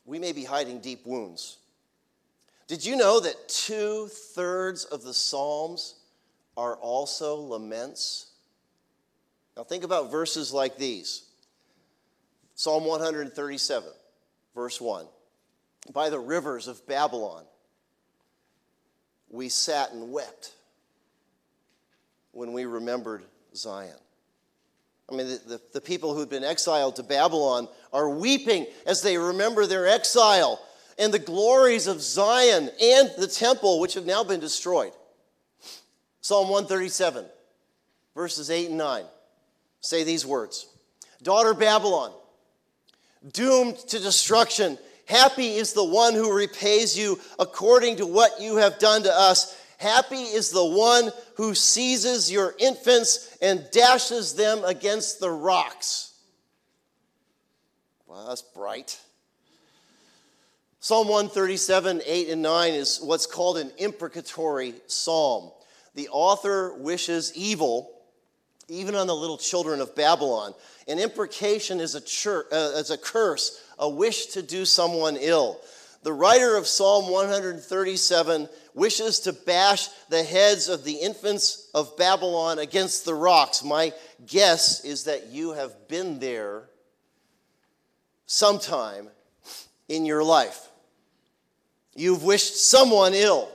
we 0.04 0.18
may 0.18 0.33
be 0.33 0.44
hiding 0.44 0.80
deep 0.80 1.06
wounds. 1.06 1.59
Did 2.66 2.85
you 2.85 2.97
know 2.97 3.21
that 3.21 3.49
two 3.49 4.09
thirds 4.09 4.85
of 4.85 5.02
the 5.02 5.14
Psalms 5.14 5.97
are 6.56 6.76
also 6.76 7.37
laments? 7.37 8.28
Now, 9.56 9.64
think 9.64 9.85
about 9.85 10.11
verses 10.11 10.52
like 10.52 10.76
these 10.78 11.25
Psalm 12.55 12.85
137, 12.85 13.91
verse 14.55 14.81
1. 14.81 15.07
By 15.93 16.09
the 16.09 16.19
rivers 16.19 16.69
of 16.69 16.87
Babylon, 16.87 17.45
we 19.29 19.49
sat 19.49 19.93
and 19.93 20.13
wept 20.13 20.53
when 22.33 22.53
we 22.53 22.65
remembered 22.65 23.25
Zion. 23.55 23.97
I 25.11 25.15
mean, 25.15 25.29
the, 25.29 25.41
the, 25.47 25.61
the, 25.75 25.81
people 25.81 26.15
who'd 26.15 26.31
been 26.31 26.45
exiled 26.45 26.97
to 26.97 27.03
Babylon 27.03 27.69
are 27.93 28.09
weeping 28.09 28.67
as 28.87 29.03
they 29.03 29.19
remember 29.19 29.67
their 29.67 29.87
exile 29.87 30.61
and 30.99 31.13
the 31.13 31.19
glories 31.19 31.87
of 31.87 32.01
Zion 32.01 32.71
and 32.81 33.11
the 33.19 33.27
temple, 33.27 33.81
which 33.81 33.95
have 33.95 34.07
now 34.07 34.25
been 34.25 34.41
destroyed. 34.41 34.93
Psalm 36.23 36.49
137, 36.49 37.27
verses 38.15 38.51
8 38.51 38.69
and 38.71 38.79
9 38.79 39.05
say 39.81 40.05
these 40.05 40.25
words 40.25 40.67
Daughter 41.23 41.53
Babylon, 41.53 42.13
doomed 43.33 43.76
to 43.88 43.99
destruction, 43.99 44.78
happy 45.07 45.54
is 45.54 45.73
the 45.73 45.85
one 45.85 46.14
who 46.14 46.33
repays 46.35 46.97
you 46.97 47.19
according 47.38 47.97
to 47.97 48.07
what 48.07 48.40
you 48.40 48.57
have 48.57 48.78
done 48.78 49.02
to 49.02 49.12
us. 49.12 49.61
Happy 49.78 50.23
is 50.23 50.50
the 50.50 50.64
one 50.64 51.11
who 51.37 51.54
seizes 51.54 52.31
your 52.31 52.54
infants 52.59 53.37
and 53.43 53.66
dashes 53.73 54.35
them 54.35 54.64
against 54.64 55.21
the 55.21 55.31
rocks. 55.31 56.12
Well, 58.07 58.28
that's 58.28 58.43
bright. 58.43 58.99
Psalm 60.81 61.09
137, 61.09 62.02
8 62.04 62.28
and 62.28 62.43
9 62.43 62.73
is 62.75 63.00
what's 63.02 63.26
called 63.26 63.59
an 63.59 63.73
imprecatory 63.78 64.75
psalm. 64.87 65.50
The 65.95 66.09
author 66.11 66.75
wishes 66.75 67.33
evil 67.35 67.94
even 68.68 68.94
on 68.94 69.06
the 69.06 69.14
little 69.14 69.38
children 69.38 69.80
of 69.80 69.94
Babylon. 69.94 70.54
An 70.88 70.99
imprecation 70.99 71.80
is 71.80 71.94
a, 71.94 72.30
uh, 72.52 72.78
is 72.78 72.90
a 72.90 72.99
curse, 72.99 73.62
a 73.78 73.88
wish 73.88 74.26
to 74.26 74.42
do 74.42 74.64
someone 74.64 75.16
ill. 75.16 75.61
The 76.02 76.12
writer 76.12 76.56
of 76.56 76.66
Psalm 76.66 77.11
137 77.11 78.49
wishes 78.75 79.21
to 79.21 79.33
bash 79.33 79.88
the 80.11 80.23
heads 80.23 80.68
of 80.68 80.85
the 80.85 80.92
infants 80.92 81.71
of 81.75 81.97
Babylon 81.97 82.59
against 82.59 83.06
the 83.06 83.14
rocks. 83.14 83.64
My 83.64 83.92
guess 84.26 84.85
is 84.85 85.04
that 85.04 85.28
you 85.28 85.52
have 85.52 85.88
been 85.88 86.18
there 86.18 86.64
sometime 88.26 89.09
in 89.88 90.04
your 90.04 90.23
life. 90.23 90.68
You've 91.94 92.25
wished 92.25 92.56
someone 92.56 93.14
ill. 93.14 93.49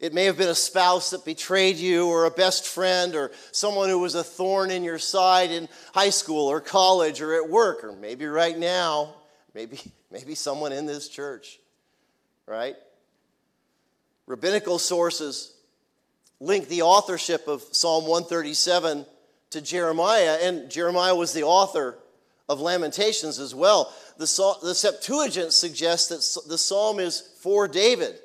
It 0.00 0.14
may 0.14 0.26
have 0.26 0.38
been 0.38 0.48
a 0.48 0.54
spouse 0.54 1.10
that 1.10 1.24
betrayed 1.24 1.76
you, 1.76 2.06
or 2.06 2.24
a 2.24 2.30
best 2.30 2.66
friend, 2.66 3.16
or 3.16 3.32
someone 3.50 3.88
who 3.88 3.98
was 3.98 4.14
a 4.14 4.22
thorn 4.22 4.70
in 4.70 4.84
your 4.84 4.98
side 4.98 5.50
in 5.50 5.68
high 5.92 6.10
school 6.10 6.46
or 6.46 6.60
college 6.60 7.20
or 7.20 7.34
at 7.34 7.48
work, 7.48 7.82
or 7.82 7.92
maybe 7.92 8.26
right 8.26 8.56
now, 8.56 9.14
maybe, 9.54 9.80
maybe 10.10 10.36
someone 10.36 10.72
in 10.72 10.86
this 10.86 11.08
church, 11.08 11.58
right? 12.46 12.76
Rabbinical 14.26 14.78
sources 14.78 15.54
link 16.38 16.68
the 16.68 16.82
authorship 16.82 17.48
of 17.48 17.62
Psalm 17.72 18.04
137 18.04 19.04
to 19.50 19.60
Jeremiah, 19.60 20.38
and 20.42 20.70
Jeremiah 20.70 21.14
was 21.14 21.32
the 21.32 21.42
author 21.42 21.98
of 22.48 22.60
Lamentations 22.60 23.38
as 23.38 23.54
well. 23.54 23.92
The, 24.16 24.56
the 24.62 24.74
Septuagint 24.74 25.52
suggests 25.52 26.08
that 26.08 26.48
the 26.48 26.58
psalm 26.58 27.00
is 27.00 27.30
for 27.40 27.66
David. 27.66 28.18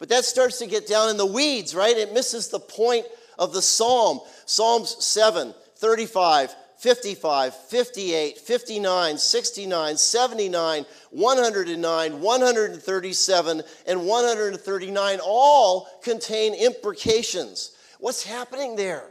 But 0.00 0.08
that 0.08 0.24
starts 0.24 0.58
to 0.58 0.66
get 0.66 0.88
down 0.88 1.10
in 1.10 1.18
the 1.18 1.26
weeds, 1.26 1.74
right? 1.74 1.96
It 1.96 2.14
misses 2.14 2.48
the 2.48 2.58
point 2.58 3.06
of 3.38 3.52
the 3.52 3.62
psalm. 3.62 4.20
Psalms 4.46 4.96
7, 5.04 5.54
35, 5.76 6.56
55, 6.78 7.54
58, 7.54 8.38
59, 8.38 9.18
69, 9.18 9.96
79, 9.98 10.86
109, 11.10 12.20
137, 12.20 13.62
and 13.86 14.06
139 14.06 15.18
all 15.22 15.88
contain 16.02 16.54
imprecations. 16.54 17.76
What's 17.98 18.24
happening 18.24 18.76
there? 18.76 19.10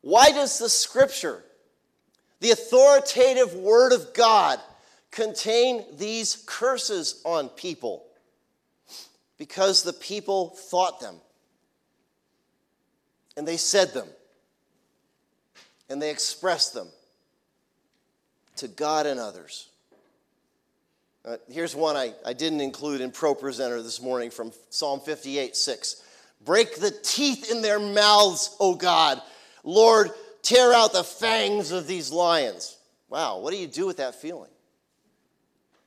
Why 0.00 0.32
does 0.32 0.58
the 0.58 0.68
scripture, 0.68 1.44
the 2.40 2.50
authoritative 2.50 3.54
word 3.54 3.92
of 3.92 4.12
God, 4.14 4.58
contain 5.12 5.84
these 5.96 6.42
curses 6.46 7.22
on 7.24 7.48
people? 7.50 8.09
Because 9.40 9.82
the 9.82 9.94
people 9.94 10.50
thought 10.50 11.00
them 11.00 11.14
and 13.38 13.48
they 13.48 13.56
said 13.56 13.94
them 13.94 14.06
and 15.88 16.00
they 16.00 16.10
expressed 16.10 16.74
them 16.74 16.88
to 18.56 18.68
God 18.68 19.06
and 19.06 19.18
others. 19.18 19.70
Uh, 21.24 21.38
here's 21.50 21.74
one 21.74 21.96
I, 21.96 22.12
I 22.26 22.34
didn't 22.34 22.60
include 22.60 23.00
in 23.00 23.12
ProPresenter 23.12 23.82
this 23.82 24.02
morning 24.02 24.30
from 24.30 24.52
Psalm 24.68 25.00
58 25.00 25.56
6. 25.56 26.02
Break 26.44 26.76
the 26.76 26.90
teeth 26.90 27.50
in 27.50 27.62
their 27.62 27.80
mouths, 27.80 28.54
O 28.60 28.74
God. 28.74 29.22
Lord, 29.64 30.10
tear 30.42 30.74
out 30.74 30.92
the 30.92 31.02
fangs 31.02 31.70
of 31.70 31.86
these 31.86 32.12
lions. 32.12 32.76
Wow, 33.08 33.38
what 33.38 33.52
do 33.52 33.56
you 33.56 33.66
do 33.66 33.86
with 33.86 33.96
that 33.96 34.16
feeling? 34.16 34.50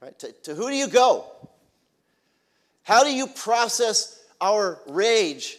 Right? 0.02 0.18
To, 0.18 0.32
to 0.32 0.56
who 0.56 0.72
do 0.72 0.76
you 0.76 0.88
go? 0.88 1.28
How 2.84 3.04
do 3.04 3.14
you 3.14 3.28
process 3.28 4.22
our 4.42 4.80
rage 4.88 5.58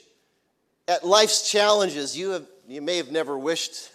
at 0.87 1.05
life's 1.05 1.51
challenges? 1.51 2.17
You, 2.17 2.31
have, 2.31 2.47
you 2.69 2.83
may 2.83 2.99
have 2.99 3.11
never 3.11 3.39
wished 3.39 3.91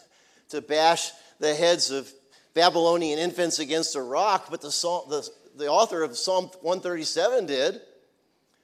to 0.49 0.61
bash 0.61 1.11
the 1.39 1.53
heads 1.53 1.91
of 1.91 2.11
Babylonian 2.55 3.19
infants 3.19 3.59
against 3.59 3.95
a 3.95 4.01
rock, 4.01 4.47
but 4.49 4.61
the, 4.61 4.69
the, 5.09 5.29
the 5.55 5.67
author 5.67 6.01
of 6.01 6.17
Psalm 6.17 6.45
137 6.61 7.45
did. 7.45 7.79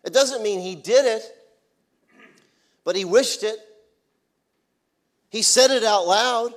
It 0.04 0.14
doesn't 0.14 0.42
mean 0.42 0.60
he 0.60 0.76
did 0.76 1.06
it, 1.06 1.24
but 2.84 2.96
he 2.96 3.06
wished 3.06 3.44
it. 3.44 3.58
He 5.30 5.44
said 5.44 5.70
it 5.70 5.84
out 5.84 6.08
loud. 6.08 6.54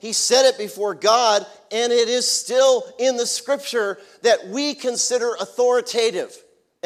He 0.00 0.12
said 0.12 0.46
it 0.46 0.58
before 0.58 0.94
God, 0.94 1.46
and 1.70 1.92
it 1.92 2.08
is 2.08 2.28
still 2.28 2.84
in 2.98 3.16
the 3.16 3.26
scripture 3.26 3.98
that 4.22 4.48
we 4.48 4.74
consider 4.74 5.34
authoritative 5.34 6.36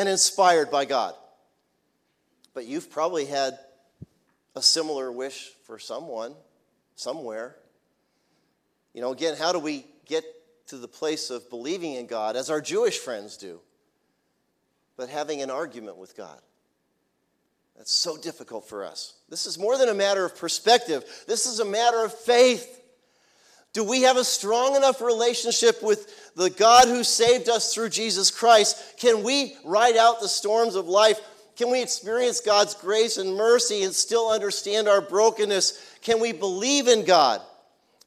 and 0.00 0.08
inspired 0.08 0.70
by 0.70 0.86
God. 0.86 1.14
But 2.54 2.64
you've 2.64 2.90
probably 2.90 3.26
had 3.26 3.58
a 4.56 4.62
similar 4.62 5.12
wish 5.12 5.50
for 5.66 5.78
someone, 5.78 6.34
somewhere. 6.94 7.54
You 8.94 9.02
know, 9.02 9.12
again, 9.12 9.36
how 9.36 9.52
do 9.52 9.58
we 9.58 9.84
get 10.06 10.24
to 10.68 10.78
the 10.78 10.88
place 10.88 11.28
of 11.28 11.50
believing 11.50 11.96
in 11.96 12.06
God 12.06 12.34
as 12.34 12.48
our 12.48 12.62
Jewish 12.62 12.96
friends 12.96 13.36
do, 13.36 13.60
but 14.96 15.10
having 15.10 15.42
an 15.42 15.50
argument 15.50 15.98
with 15.98 16.16
God? 16.16 16.40
That's 17.76 17.92
so 17.92 18.16
difficult 18.16 18.66
for 18.66 18.86
us. 18.86 19.12
This 19.28 19.44
is 19.44 19.58
more 19.58 19.76
than 19.76 19.90
a 19.90 19.94
matter 19.94 20.24
of 20.24 20.34
perspective, 20.34 21.04
this 21.26 21.44
is 21.44 21.60
a 21.60 21.64
matter 21.66 22.02
of 22.06 22.14
faith. 22.14 22.79
Do 23.72 23.84
we 23.84 24.02
have 24.02 24.16
a 24.16 24.24
strong 24.24 24.74
enough 24.74 25.00
relationship 25.00 25.82
with 25.82 26.34
the 26.34 26.50
God 26.50 26.88
who 26.88 27.04
saved 27.04 27.48
us 27.48 27.72
through 27.72 27.90
Jesus 27.90 28.30
Christ? 28.30 28.98
Can 28.98 29.22
we 29.22 29.56
ride 29.64 29.96
out 29.96 30.20
the 30.20 30.28
storms 30.28 30.74
of 30.74 30.88
life? 30.88 31.20
Can 31.56 31.70
we 31.70 31.82
experience 31.82 32.40
God's 32.40 32.74
grace 32.74 33.16
and 33.16 33.36
mercy 33.36 33.82
and 33.82 33.94
still 33.94 34.30
understand 34.30 34.88
our 34.88 35.00
brokenness? 35.00 35.98
Can 36.02 36.20
we 36.20 36.32
believe 36.32 36.88
in 36.88 37.04
God 37.04 37.42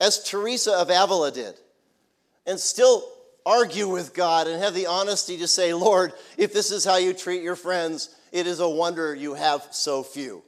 as 0.01 0.23
Teresa 0.23 0.73
of 0.73 0.89
Avila 0.89 1.31
did 1.31 1.55
and 2.45 2.59
still 2.59 3.07
argue 3.45 3.87
with 3.87 4.13
God 4.13 4.47
and 4.47 4.61
have 4.61 4.73
the 4.73 4.87
honesty 4.87 5.37
to 5.37 5.47
say, 5.47 5.73
Lord, 5.73 6.13
if 6.37 6.53
this 6.53 6.71
is 6.71 6.83
how 6.83 6.97
you 6.97 7.13
treat 7.13 7.41
your 7.41 7.55
friends, 7.55 8.13
it 8.31 8.47
is 8.47 8.59
a 8.59 8.69
wonder 8.69 9.13
you 9.13 9.33
have 9.33 9.67
so 9.71 10.03
few. 10.03 10.43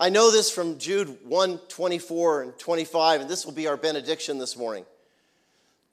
I 0.00 0.08
know 0.08 0.30
this 0.30 0.50
from 0.50 0.78
Jude 0.78 1.14
1 1.24 1.58
24 1.68 2.42
and 2.42 2.58
25, 2.58 3.20
and 3.20 3.28
this 3.28 3.44
will 3.44 3.52
be 3.52 3.66
our 3.66 3.76
benediction 3.76 4.38
this 4.38 4.56
morning. 4.56 4.86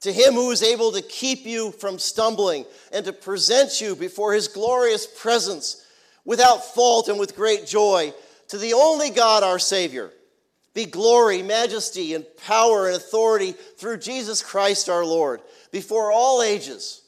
To 0.00 0.12
him 0.12 0.32
who 0.32 0.50
is 0.50 0.62
able 0.62 0.92
to 0.92 1.02
keep 1.02 1.44
you 1.44 1.72
from 1.72 1.98
stumbling 1.98 2.64
and 2.90 3.04
to 3.04 3.12
present 3.12 3.82
you 3.82 3.94
before 3.94 4.32
his 4.32 4.48
glorious 4.48 5.06
presence 5.06 5.84
without 6.24 6.74
fault 6.74 7.08
and 7.08 7.18
with 7.18 7.36
great 7.36 7.66
joy, 7.66 8.14
to 8.48 8.56
the 8.56 8.72
only 8.72 9.10
God 9.10 9.42
our 9.42 9.58
Savior, 9.58 10.10
be 10.72 10.86
glory, 10.86 11.42
majesty, 11.42 12.14
and 12.14 12.24
power 12.46 12.86
and 12.86 12.96
authority 12.96 13.52
through 13.52 13.98
Jesus 13.98 14.40
Christ 14.40 14.88
our 14.88 15.04
Lord, 15.04 15.42
before 15.70 16.12
all 16.12 16.42
ages, 16.42 17.02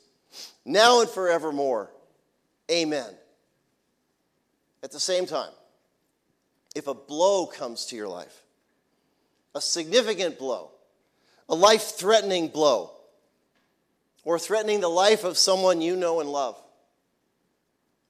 now 0.66 1.00
and 1.00 1.09
forevermore. 1.09 1.90
Amen. 2.71 3.09
At 4.83 4.90
the 4.92 5.01
same 5.01 5.24
time, 5.24 5.51
if 6.74 6.87
a 6.87 6.94
blow 6.94 7.46
comes 7.46 7.87
to 7.87 7.96
your 7.96 8.09
life, 8.09 8.42
a 9.54 9.61
significant 9.61 10.38
blow, 10.38 10.70
a 11.48 11.54
life 11.54 11.96
threatening 11.96 12.48
blow, 12.48 12.92
or 14.24 14.38
threatening 14.38 14.80
the 14.80 14.88
life 14.88 15.24
of 15.24 15.37
someone 15.37 15.80
you 15.80 15.96
know 15.96 16.20
and 16.20 16.30
love, 16.30 16.61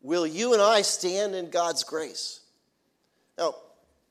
will 0.03 0.27
you 0.27 0.53
and 0.53 0.61
I 0.61 0.83
stand 0.83 1.35
in 1.35 1.51
God's 1.51 1.85
grace? 1.85 2.40
Now, 3.38 3.55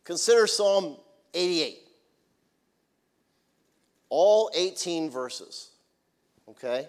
consider 0.03 0.47
Psalm 0.47 0.97
88. 1.33 1.79
All 4.12 4.49
18 4.55 5.12
verses, 5.12 5.69
okay? 6.49 6.88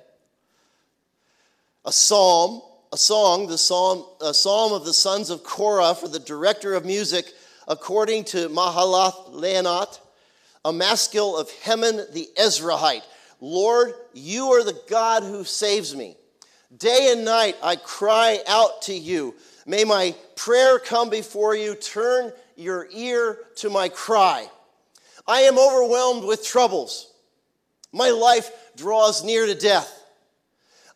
A 1.84 1.92
psalm, 1.92 2.62
a 2.92 2.96
song, 2.96 3.46
the 3.46 3.58
psalm, 3.58 4.06
a 4.22 4.32
psalm 4.32 4.72
of 4.72 4.86
the 4.86 4.94
sons 4.94 5.28
of 5.28 5.44
Korah 5.44 5.94
for 5.94 6.08
the 6.08 6.18
director 6.18 6.72
of 6.72 6.86
music 6.86 7.26
according 7.70 8.24
to 8.24 8.48
Mahalath 8.48 9.30
Leannoth, 9.30 10.00
a 10.64 10.72
maskil 10.72 11.36
of 11.36 11.48
Heman 11.48 12.04
the 12.12 12.28
Ezrahite. 12.36 13.04
Lord, 13.40 13.94
you 14.12 14.48
are 14.48 14.64
the 14.64 14.78
God 14.88 15.22
who 15.22 15.44
saves 15.44 15.94
me. 15.94 16.16
Day 16.76 17.10
and 17.12 17.24
night 17.24 17.56
I 17.62 17.76
cry 17.76 18.40
out 18.48 18.82
to 18.82 18.92
you. 18.92 19.36
May 19.66 19.84
my 19.84 20.16
prayer 20.34 20.80
come 20.80 21.10
before 21.10 21.54
you. 21.54 21.76
Turn 21.76 22.32
your 22.56 22.88
ear 22.92 23.38
to 23.56 23.70
my 23.70 23.88
cry. 23.88 24.48
I 25.26 25.42
am 25.42 25.56
overwhelmed 25.56 26.24
with 26.24 26.44
troubles. 26.44 27.12
My 27.92 28.10
life 28.10 28.50
draws 28.76 29.22
near 29.22 29.46
to 29.46 29.54
death. 29.54 29.96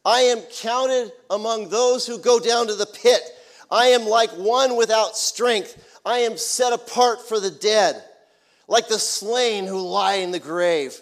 I 0.04 0.22
am 0.22 0.40
counted 0.60 1.12
among 1.30 1.68
those 1.68 2.04
who 2.04 2.18
go 2.18 2.40
down 2.40 2.66
to 2.66 2.74
the 2.74 2.86
pit. 2.86 3.22
I 3.70 3.86
am 3.88 4.06
like 4.06 4.30
one 4.30 4.76
without 4.76 5.16
strength. 5.16 6.00
I 6.04 6.18
am 6.20 6.36
set 6.36 6.72
apart 6.72 7.26
for 7.26 7.40
the 7.40 7.50
dead, 7.50 8.02
like 8.68 8.88
the 8.88 8.98
slain 8.98 9.66
who 9.66 9.80
lie 9.80 10.14
in 10.14 10.30
the 10.30 10.38
grave, 10.38 10.98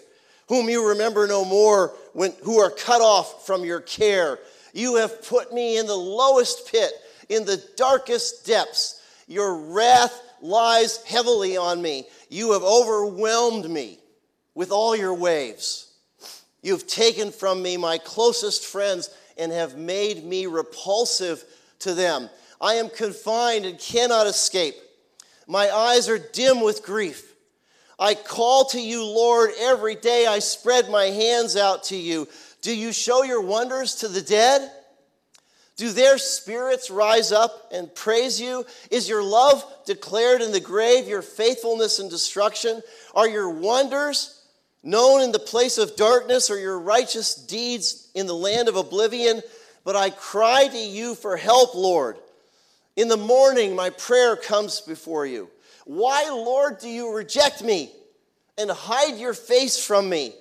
whom 0.47 0.69
you 0.69 0.89
remember 0.89 1.27
no 1.27 1.43
more, 1.45 1.93
when, 2.13 2.33
who 2.43 2.59
are 2.59 2.71
cut 2.71 3.01
off 3.01 3.45
from 3.45 3.63
your 3.63 3.81
care. 3.81 4.39
You 4.73 4.95
have 4.95 5.27
put 5.27 5.53
me 5.53 5.77
in 5.77 5.85
the 5.85 5.95
lowest 5.95 6.71
pit, 6.71 6.91
in 7.29 7.45
the 7.45 7.63
darkest 7.75 8.45
depths. 8.45 9.01
Your 9.27 9.55
wrath 9.55 10.19
lies 10.41 11.03
heavily 11.03 11.57
on 11.57 11.81
me. 11.81 12.05
You 12.29 12.53
have 12.53 12.63
overwhelmed 12.63 13.69
me 13.69 13.99
with 14.55 14.71
all 14.71 14.95
your 14.95 15.13
waves. 15.13 15.91
You 16.61 16.73
have 16.73 16.87
taken 16.87 17.31
from 17.31 17.61
me 17.61 17.77
my 17.77 17.97
closest 17.97 18.65
friends 18.65 19.09
and 19.37 19.51
have 19.51 19.77
made 19.77 20.23
me 20.23 20.45
repulsive 20.45 21.43
to 21.79 21.93
them. 21.93 22.29
I 22.63 22.75
am 22.75 22.87
confined 22.87 23.65
and 23.65 23.77
cannot 23.77 24.25
escape. 24.25 24.75
My 25.47 25.69
eyes 25.69 26.07
are 26.07 26.17
dim 26.17 26.61
with 26.61 26.81
grief. 26.81 27.35
I 27.99 28.13
call 28.13 28.63
to 28.69 28.79
you, 28.79 29.03
Lord, 29.03 29.51
every 29.59 29.95
day. 29.95 30.27
I 30.27 30.39
spread 30.39 30.89
my 30.89 31.07
hands 31.07 31.57
out 31.57 31.83
to 31.85 31.97
you. 31.97 32.29
Do 32.61 32.73
you 32.73 32.93
show 32.93 33.23
your 33.23 33.41
wonders 33.41 33.95
to 33.95 34.07
the 34.07 34.21
dead? 34.21 34.71
Do 35.75 35.91
their 35.91 36.17
spirits 36.17 36.89
rise 36.89 37.33
up 37.33 37.69
and 37.73 37.93
praise 37.93 38.39
you? 38.39 38.65
Is 38.89 39.09
your 39.09 39.23
love 39.23 39.65
declared 39.85 40.41
in 40.41 40.53
the 40.53 40.61
grave, 40.61 41.05
your 41.05 41.21
faithfulness 41.21 41.99
in 41.99 42.07
destruction? 42.07 42.81
Are 43.13 43.27
your 43.27 43.49
wonders 43.49 44.41
known 44.83 45.21
in 45.21 45.33
the 45.33 45.39
place 45.39 45.77
of 45.77 45.97
darkness, 45.97 46.49
or 46.49 46.57
your 46.57 46.79
righteous 46.79 47.35
deeds 47.35 48.09
in 48.15 48.25
the 48.25 48.33
land 48.33 48.69
of 48.69 48.77
oblivion? 48.77 49.41
But 49.83 49.97
I 49.97 50.11
cry 50.11 50.69
to 50.69 50.77
you 50.77 51.15
for 51.15 51.35
help, 51.35 51.75
Lord. 51.75 52.17
In 52.95 53.07
the 53.07 53.17
morning, 53.17 53.75
my 53.75 53.89
prayer 53.89 54.35
comes 54.35 54.81
before 54.81 55.25
you. 55.25 55.49
Why, 55.85 56.29
Lord, 56.29 56.77
do 56.79 56.87
you 56.87 57.13
reject 57.13 57.63
me 57.63 57.91
and 58.57 58.69
hide 58.69 59.17
your 59.17 59.33
face 59.33 59.83
from 59.83 60.09
me? 60.09 60.33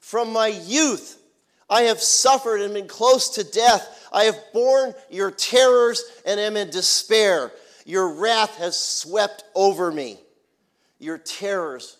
From 0.00 0.32
my 0.32 0.48
youth, 0.48 1.20
I 1.68 1.82
have 1.82 2.00
suffered 2.00 2.60
and 2.60 2.74
been 2.74 2.88
close 2.88 3.30
to 3.30 3.44
death. 3.44 4.08
I 4.12 4.24
have 4.24 4.38
borne 4.52 4.94
your 5.10 5.30
terrors 5.30 6.02
and 6.26 6.40
am 6.40 6.56
in 6.56 6.70
despair. 6.70 7.52
Your 7.84 8.14
wrath 8.14 8.56
has 8.58 8.78
swept 8.78 9.44
over 9.54 9.90
me. 9.90 10.18
Your 10.98 11.18
terrors 11.18 11.96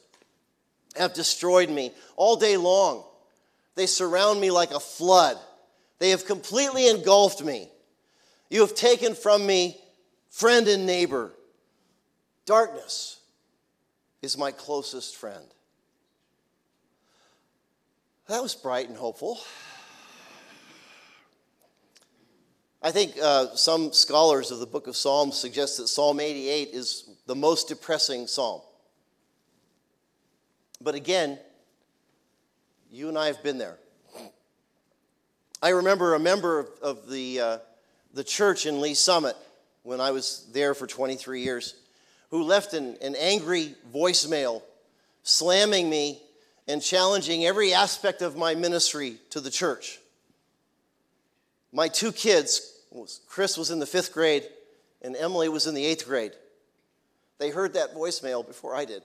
have 0.97 1.15
destroyed 1.15 1.71
me 1.71 1.93
all 2.17 2.37
day 2.37 2.57
long. 2.57 3.05
They 3.75 3.87
surround 3.87 4.41
me 4.41 4.51
like 4.51 4.71
a 4.73 4.81
flood. 4.81 5.39
They 5.99 6.11
have 6.11 6.27
completely 6.27 6.89
engulfed 6.89 7.43
me. 7.43 7.69
You 8.51 8.61
have 8.61 8.75
taken 8.75 9.15
from 9.15 9.47
me 9.47 9.81
friend 10.33 10.67
and 10.67 10.87
neighbor. 10.87 11.31
Darkness 12.47 13.21
is 14.23 14.37
my 14.37 14.51
closest 14.51 15.17
friend. 15.17 15.45
That 18.29 18.43
was 18.43 18.55
bright 18.55 18.89
and 18.89 18.97
hopeful. 18.97 19.39
I 22.83 22.91
think 22.91 23.13
uh, 23.23 23.55
some 23.55 23.93
scholars 23.93 24.51
of 24.51 24.59
the 24.59 24.67
book 24.67 24.89
of 24.89 24.97
Psalms 24.97 25.39
suggest 25.39 25.77
that 25.77 25.87
Psalm 25.87 26.19
88 26.19 26.71
is 26.73 27.09
the 27.27 27.37
most 27.37 27.69
depressing 27.69 28.27
psalm. 28.27 28.61
But 30.81 30.97
again, 30.97 31.39
you 32.91 33.09
and 33.09 33.17
I 33.17 33.27
have 33.27 33.41
been 33.45 33.59
there. 33.59 33.79
I 35.63 35.69
remember 35.69 36.15
a 36.15 36.19
member 36.19 36.59
of, 36.59 36.69
of 36.83 37.09
the, 37.09 37.41
uh, 37.41 37.59
the 38.13 38.25
church 38.25 38.67
in 38.67 38.81
Lee's 38.81 38.99
Summit 38.99 39.37
when 39.83 40.01
I 40.01 40.11
was 40.11 40.47
there 40.53 40.75
for 40.75 40.87
23 40.87 41.43
years 41.43 41.75
who 42.31 42.43
left 42.43 42.73
an, 42.75 42.97
an 43.03 43.15
angry 43.17 43.75
voicemail 43.95 44.63
slamming 45.23 45.89
me 45.91 46.21
and 46.69 46.83
challenging 46.83 47.45
every 47.45 47.75
aspect 47.75 48.23
of 48.23 48.37
my 48.37 48.55
ministry 48.55 49.17
to 49.31 49.41
the 49.41 49.51
church. 49.51 49.99
My 51.73 51.89
two 51.89 52.13
kids, 52.13 52.81
Chris 53.27 53.57
was 53.57 53.71
in 53.71 53.79
the 53.79 53.87
fifth 53.87 54.13
grade 54.13 54.45
and 55.03 55.17
Emily 55.17 55.49
was 55.49 55.67
in 55.67 55.75
the 55.75 55.85
eighth 55.85 56.07
grade. 56.07 56.33
They 57.39 57.51
heard 57.51 57.75
that 57.75 57.95
voicemail 57.95 58.47
before 58.47 58.75
I 58.75 58.85
did. 58.85 59.03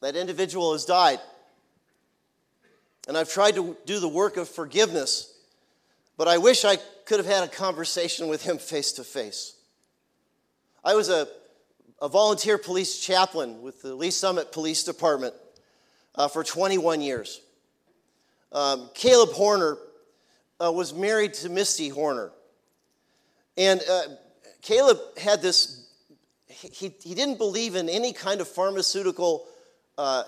That 0.00 0.16
individual 0.16 0.72
has 0.72 0.84
died. 0.84 1.20
And 3.08 3.16
I've 3.16 3.30
tried 3.30 3.56
to 3.56 3.76
do 3.84 3.98
the 3.98 4.08
work 4.08 4.36
of 4.36 4.48
forgiveness, 4.48 5.31
but 6.22 6.28
I 6.28 6.38
wish 6.38 6.64
I 6.64 6.76
could 7.04 7.18
have 7.18 7.26
had 7.26 7.42
a 7.42 7.48
conversation 7.48 8.28
with 8.28 8.44
him 8.44 8.56
face 8.56 8.92
to 8.92 9.02
face. 9.02 9.56
I 10.84 10.94
was 10.94 11.08
a, 11.08 11.26
a 12.00 12.08
volunteer 12.08 12.58
police 12.58 13.00
chaplain 13.00 13.60
with 13.60 13.82
the 13.82 13.92
Lee's 13.92 14.14
Summit 14.14 14.52
Police 14.52 14.84
Department 14.84 15.34
uh, 16.14 16.28
for 16.28 16.44
21 16.44 17.00
years. 17.00 17.40
Um, 18.52 18.88
Caleb 18.94 19.30
Horner 19.30 19.78
uh, 20.64 20.70
was 20.70 20.94
married 20.94 21.34
to 21.34 21.48
Misty 21.48 21.88
Horner. 21.88 22.30
And 23.56 23.82
uh, 23.90 24.02
Caleb 24.60 25.00
had 25.18 25.42
this, 25.42 25.88
he, 26.46 26.94
he 27.02 27.16
didn't 27.16 27.38
believe 27.38 27.74
in 27.74 27.88
any 27.88 28.12
kind 28.12 28.40
of 28.40 28.46
pharmaceutical 28.46 29.48
uh, 29.98 30.22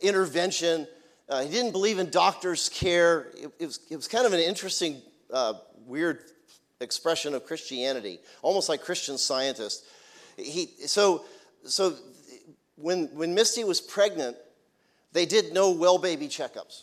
intervention 0.00 0.86
uh, 1.28 1.42
he 1.42 1.50
didn't 1.50 1.72
believe 1.72 1.98
in 1.98 2.08
doctor's 2.10 2.68
care. 2.68 3.32
It, 3.34 3.50
it, 3.58 3.66
was, 3.66 3.80
it 3.90 3.96
was 3.96 4.06
kind 4.06 4.26
of 4.26 4.32
an 4.32 4.38
interesting, 4.38 5.02
uh, 5.32 5.54
weird 5.86 6.20
expression 6.80 7.34
of 7.34 7.44
Christianity, 7.44 8.20
almost 8.42 8.68
like 8.68 8.82
Christian 8.82 9.18
scientist. 9.18 9.84
He, 10.36 10.66
so, 10.86 11.24
so 11.64 11.94
when, 12.76 13.06
when 13.14 13.34
Misty 13.34 13.64
was 13.64 13.80
pregnant, 13.80 14.36
they 15.12 15.26
did 15.26 15.52
no 15.54 15.70
well 15.70 15.98
baby 15.98 16.28
checkups. 16.28 16.82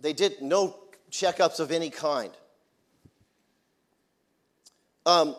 They 0.00 0.12
did 0.12 0.40
no 0.40 0.76
checkups 1.10 1.60
of 1.60 1.70
any 1.70 1.90
kind. 1.90 2.30
Um, 5.04 5.36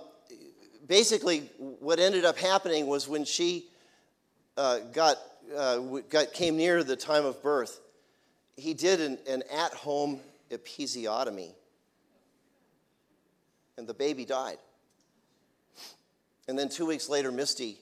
basically, 0.88 1.42
what 1.58 2.00
ended 2.00 2.26
up 2.26 2.38
happening 2.38 2.88
was 2.88 3.08
when 3.08 3.24
she 3.24 3.68
uh, 4.58 4.80
got 4.94 5.18
uh, 5.56 5.78
got, 6.10 6.34
came 6.34 6.58
near 6.58 6.84
the 6.84 6.96
time 6.96 7.26
of 7.26 7.42
birth, 7.42 7.80
he 8.56 8.74
did 8.74 9.00
an, 9.00 9.18
an 9.28 9.44
at 9.52 9.74
home 9.74 10.20
episiotomy, 10.50 11.54
and 13.78 13.88
the 13.88 13.94
baby 13.94 14.26
died. 14.26 14.58
And 16.48 16.58
then 16.58 16.70
two 16.70 16.86
weeks 16.86 17.10
later, 17.10 17.32
Misty 17.32 17.78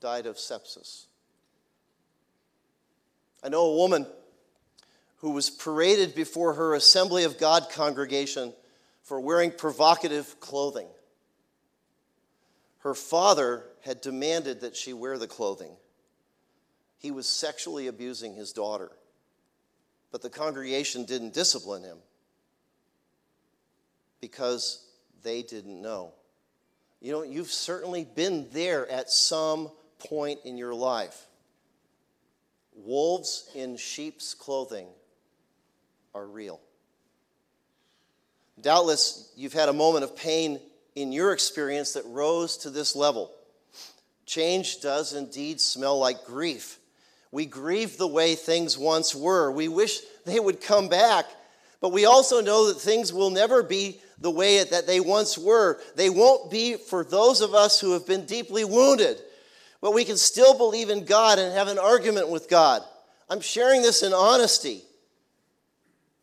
died 0.00 0.26
of 0.26 0.36
sepsis. 0.36 1.06
I 3.44 3.48
know 3.48 3.66
a 3.66 3.76
woman 3.76 4.06
who 5.18 5.30
was 5.30 5.50
paraded 5.50 6.14
before 6.14 6.54
her 6.54 6.74
Assembly 6.74 7.24
of 7.24 7.38
God 7.38 7.68
congregation 7.70 8.52
for 9.02 9.20
wearing 9.20 9.50
provocative 9.50 10.40
clothing. 10.40 10.88
Her 12.78 12.94
father 12.94 13.64
had 13.84 14.00
demanded 14.00 14.62
that 14.62 14.76
she 14.76 14.92
wear 14.92 15.18
the 15.18 15.28
clothing 15.28 15.76
he 16.98 17.10
was 17.10 17.26
sexually 17.26 17.86
abusing 17.86 18.34
his 18.34 18.52
daughter. 18.52 18.90
But 20.12 20.22
the 20.22 20.30
congregation 20.30 21.04
didn't 21.04 21.34
discipline 21.34 21.82
him 21.82 21.98
because 24.20 24.84
they 25.22 25.42
didn't 25.42 25.80
know. 25.80 26.12
You 27.00 27.12
know, 27.12 27.22
you've 27.22 27.50
certainly 27.50 28.04
been 28.04 28.48
there 28.52 28.88
at 28.88 29.10
some 29.10 29.70
point 29.98 30.40
in 30.44 30.56
your 30.56 30.74
life. 30.74 31.26
Wolves 32.74 33.48
in 33.54 33.76
sheep's 33.76 34.34
clothing 34.34 34.88
are 36.14 36.26
real. 36.26 36.60
Doubtless, 38.60 39.32
you've 39.36 39.52
had 39.52 39.68
a 39.68 39.72
moment 39.72 40.04
of 40.04 40.16
pain 40.16 40.60
in 40.94 41.12
your 41.12 41.32
experience 41.32 41.92
that 41.92 42.04
rose 42.06 42.56
to 42.58 42.70
this 42.70 42.96
level. 42.96 43.30
Change 44.24 44.80
does 44.80 45.12
indeed 45.12 45.60
smell 45.60 45.98
like 45.98 46.24
grief. 46.24 46.78
We 47.32 47.46
grieve 47.46 47.98
the 47.98 48.06
way 48.06 48.34
things 48.34 48.78
once 48.78 49.14
were. 49.14 49.50
We 49.50 49.68
wish 49.68 50.00
they 50.24 50.40
would 50.40 50.60
come 50.60 50.88
back. 50.88 51.26
But 51.80 51.92
we 51.92 52.04
also 52.04 52.40
know 52.40 52.68
that 52.68 52.80
things 52.80 53.12
will 53.12 53.30
never 53.30 53.62
be 53.62 54.00
the 54.18 54.30
way 54.30 54.64
that 54.64 54.86
they 54.86 55.00
once 55.00 55.36
were. 55.36 55.78
They 55.94 56.10
won't 56.10 56.50
be 56.50 56.74
for 56.76 57.04
those 57.04 57.40
of 57.40 57.54
us 57.54 57.80
who 57.80 57.92
have 57.92 58.06
been 58.06 58.24
deeply 58.24 58.64
wounded. 58.64 59.20
But 59.80 59.92
we 59.92 60.04
can 60.04 60.16
still 60.16 60.56
believe 60.56 60.88
in 60.88 61.04
God 61.04 61.38
and 61.38 61.52
have 61.52 61.68
an 61.68 61.78
argument 61.78 62.28
with 62.28 62.48
God. 62.48 62.82
I'm 63.28 63.40
sharing 63.40 63.82
this 63.82 64.02
in 64.02 64.12
honesty. 64.12 64.82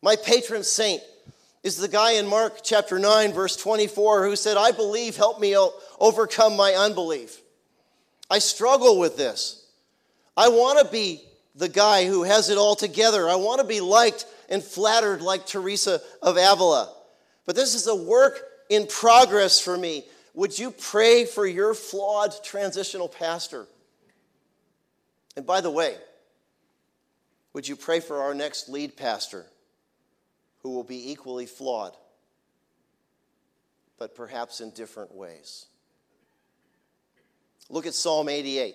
My 0.02 0.16
patron 0.16 0.64
saint 0.64 1.02
is 1.62 1.76
the 1.76 1.88
guy 1.88 2.12
in 2.12 2.26
Mark 2.26 2.58
chapter 2.62 2.98
9, 2.98 3.32
verse 3.32 3.56
24, 3.56 4.24
who 4.24 4.36
said, 4.36 4.56
I 4.56 4.72
believe, 4.72 5.16
help 5.16 5.40
me 5.40 5.56
overcome 5.98 6.56
my 6.56 6.72
unbelief. 6.72 7.40
I 8.28 8.38
struggle 8.38 8.98
with 8.98 9.16
this. 9.16 9.63
I 10.36 10.48
want 10.48 10.84
to 10.84 10.92
be 10.92 11.22
the 11.54 11.68
guy 11.68 12.06
who 12.06 12.24
has 12.24 12.50
it 12.50 12.58
all 12.58 12.74
together. 12.74 13.28
I 13.28 13.36
want 13.36 13.60
to 13.60 13.66
be 13.66 13.80
liked 13.80 14.26
and 14.48 14.62
flattered 14.62 15.22
like 15.22 15.46
Teresa 15.46 16.00
of 16.20 16.36
Avila. 16.36 16.92
But 17.46 17.56
this 17.56 17.74
is 17.74 17.86
a 17.86 17.94
work 17.94 18.40
in 18.68 18.86
progress 18.86 19.60
for 19.60 19.76
me. 19.76 20.04
Would 20.34 20.58
you 20.58 20.70
pray 20.72 21.24
for 21.24 21.46
your 21.46 21.74
flawed 21.74 22.34
transitional 22.42 23.08
pastor? 23.08 23.66
And 25.36 25.46
by 25.46 25.60
the 25.60 25.70
way, 25.70 25.96
would 27.52 27.68
you 27.68 27.76
pray 27.76 28.00
for 28.00 28.22
our 28.22 28.34
next 28.34 28.68
lead 28.68 28.96
pastor 28.96 29.46
who 30.60 30.70
will 30.70 30.84
be 30.84 31.12
equally 31.12 31.46
flawed, 31.46 31.96
but 33.96 34.16
perhaps 34.16 34.60
in 34.60 34.70
different 34.70 35.14
ways? 35.14 35.66
Look 37.70 37.86
at 37.86 37.94
Psalm 37.94 38.28
88 38.28 38.74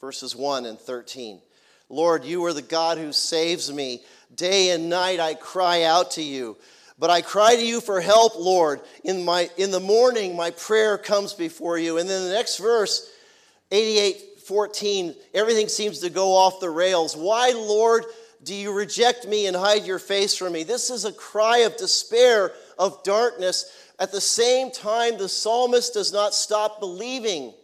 verses 0.00 0.36
1 0.36 0.66
and 0.66 0.78
13. 0.78 1.40
Lord, 1.88 2.24
you 2.24 2.44
are 2.44 2.52
the 2.52 2.62
God 2.62 2.98
who 2.98 3.12
saves 3.12 3.72
me. 3.72 4.02
Day 4.34 4.70
and 4.70 4.88
night 4.90 5.20
I 5.20 5.34
cry 5.34 5.84
out 5.84 6.12
to 6.12 6.22
you. 6.22 6.56
But 6.98 7.10
I 7.10 7.20
cry 7.20 7.56
to 7.56 7.64
you 7.64 7.80
for 7.80 8.00
help, 8.00 8.36
Lord. 8.36 8.80
In, 9.04 9.24
my, 9.24 9.50
in 9.56 9.70
the 9.70 9.80
morning, 9.80 10.34
my 10.34 10.50
prayer 10.50 10.96
comes 10.98 11.34
before 11.34 11.78
you. 11.78 11.98
And 11.98 12.08
then 12.08 12.24
the 12.24 12.34
next 12.34 12.58
verse, 12.58 13.10
88 13.70 14.22
14, 14.46 15.14
everything 15.34 15.66
seems 15.66 15.98
to 15.98 16.08
go 16.08 16.32
off 16.36 16.60
the 16.60 16.70
rails. 16.70 17.16
Why, 17.16 17.50
Lord, 17.50 18.04
do 18.44 18.54
you 18.54 18.72
reject 18.72 19.26
me 19.26 19.46
and 19.46 19.56
hide 19.56 19.84
your 19.84 19.98
face 19.98 20.36
from 20.36 20.52
me? 20.52 20.62
This 20.62 20.88
is 20.88 21.04
a 21.04 21.12
cry 21.12 21.58
of 21.58 21.76
despair, 21.76 22.52
of 22.78 23.02
darkness. 23.02 23.88
At 23.98 24.12
the 24.12 24.20
same 24.20 24.70
time, 24.70 25.18
the 25.18 25.28
psalmist 25.28 25.94
does 25.94 26.12
not 26.12 26.32
stop 26.32 26.78
believing 26.78 27.54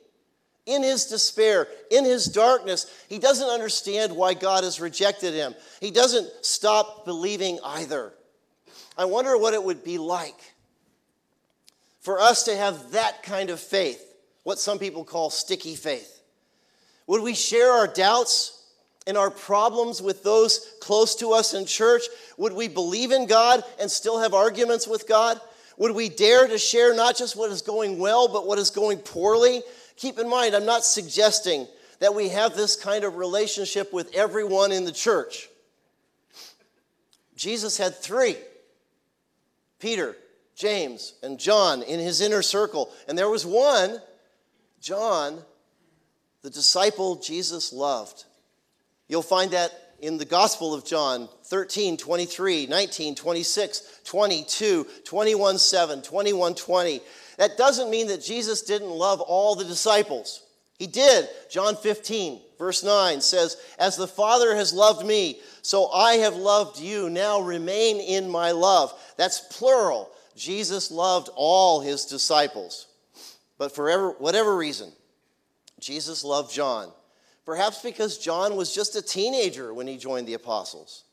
in 0.67 0.83
his 0.83 1.07
despair, 1.07 1.67
in 1.91 2.05
his 2.05 2.27
darkness, 2.27 2.87
he 3.09 3.19
doesn't 3.19 3.49
understand 3.49 4.15
why 4.15 4.35
God 4.35 4.65
has 4.65 4.81
rejected 4.81 5.35
him. 5.35 5.55
He 5.81 5.91
doesn't 5.91 6.29
stop 6.45 7.05
believing 7.05 7.59
either. 7.65 8.13
I 8.97 9.07
wonder 9.07 9.37
what 9.37 9.55
it 9.55 9.63
would 9.63 9.83
be 9.83 9.99
like 9.99 10.39
for 12.01 12.21
us 12.21 12.45
to 12.45 12.57
have 12.57 12.93
that 12.93 13.23
kind 13.23 13.51
of 13.51 13.59
faith, 13.59 14.05
what 14.43 14.59
some 14.59 14.79
people 14.79 15.05
call 15.05 15.31
sticky 15.31 15.75
faith. 15.75 16.21
Would 17.07 17.23
we 17.23 17.35
share 17.35 17.71
our 17.71 17.89
doubts 17.89 18.65
and 19.07 19.17
our 19.17 19.31
problems 19.31 20.01
with 20.01 20.23
those 20.23 20.75
close 20.81 21.17
to 21.17 21.33
us 21.33 21.55
in 21.55 21.67
church? 21.67 22.03
Would 22.37 22.53
we 22.53 22.69
believe 22.69 23.11
in 23.11 23.27
God 23.27 23.65
and 23.81 23.91
still 23.91 24.21
have 24.21 24.35
arguments 24.35 24.87
with 24.87 25.09
God? 25.09 25.41
Would 25.79 25.93
we 25.93 26.09
dare 26.09 26.47
to 26.47 26.59
share 26.59 26.95
not 26.95 27.17
just 27.17 27.35
what 27.35 27.51
is 27.51 27.63
going 27.63 27.99
well, 27.99 28.29
but 28.29 28.47
what 28.47 28.59
is 28.59 28.71
going 28.71 28.99
poorly? 28.99 29.63
Keep 30.03 30.19
in 30.19 30.29
mind, 30.29 30.57
I'm 30.57 30.67
not 30.67 30.85
suggesting 30.85 31.69
that 32.01 32.13
we 32.13 32.31
have 32.31 32.57
this 32.57 32.75
kind 32.75 33.05
of 33.05 33.15
relationship 33.15 33.93
with 33.93 34.13
everyone 34.17 34.73
in 34.73 34.85
the 34.85 34.91
church. 34.91 35.49
Jesus 37.37 37.79
had 37.79 37.95
three 37.95 38.35
Peter, 39.79 40.17
James, 40.57 41.15
and 41.23 41.39
John 41.39 41.83
in 41.83 42.01
his 42.01 42.21
inner 42.21 42.43
circle. 42.43 42.91
And 43.07 43.17
there 43.17 43.29
was 43.29 43.47
one, 43.47 44.03
John, 44.81 45.41
the 46.43 46.51
disciple 46.51 47.15
Jesus 47.15 47.73
loved. 47.73 48.25
You'll 49.07 49.23
find 49.23 49.53
that 49.53 49.71
in 50.01 50.19
the 50.19 50.25
Gospel 50.25 50.75
of 50.75 50.85
John 50.85 51.29
13, 51.45 51.97
23, 51.97 52.67
19, 52.67 53.15
26, 53.15 54.01
22, 54.03 54.85
21, 55.05 55.59
7, 55.59 56.03
21, 56.03 56.55
20. 56.57 57.01
That 57.39 57.57
doesn't 57.57 57.91
mean 57.91 58.09
that 58.09 58.23
Jesus 58.23 58.63
didn't 58.63 58.91
love 58.91 59.21
all 59.21 59.55
the 59.55 59.65
disciples. 59.65 60.43
He 60.79 60.87
did. 60.87 61.29
John 61.51 61.77
15, 61.77 62.41
verse 62.59 62.83
9 62.83 63.21
says, 63.21 63.57
As 63.79 63.97
the 63.97 64.09
Father 64.09 64.57
has 64.57 64.73
loved 64.73 65.07
me, 65.07 65.41
so 65.63 65.91
I 65.93 66.15
have 66.15 66.35
loved 66.35 66.81
you. 66.81 67.09
Now 67.09 67.41
remain 67.41 68.01
in 68.01 68.29
my 68.29 68.51
love. 68.51 68.93
That's 69.17 69.41
plural. 69.57 70.11
Jesus 70.37 70.91
loved 70.91 71.29
all 71.37 71.81
his 71.81 72.05
disciples. 72.07 72.89
But 73.59 73.75
for 73.75 74.13
whatever 74.15 74.57
reason, 74.57 74.91
Jesus 75.79 76.25
loved 76.25 76.53
John. 76.53 76.91
Perhaps 77.45 77.83
because 77.83 78.19
John 78.19 78.57
was 78.57 78.75
just 78.75 78.97
a 78.97 79.03
teenager 79.03 79.75
when 79.75 79.87
he 79.87 79.97
joined 79.97 80.27
the 80.27 80.35
apostles. 80.35 81.05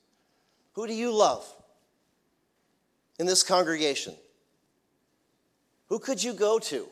Who 0.73 0.88
do 0.88 0.93
you 0.93 1.12
love 1.12 1.45
in 3.19 3.25
this 3.25 3.43
congregation? 3.43 4.15
Who 5.89 5.99
could 5.99 6.23
you 6.23 6.34
go 6.34 6.60
to? 6.60 6.88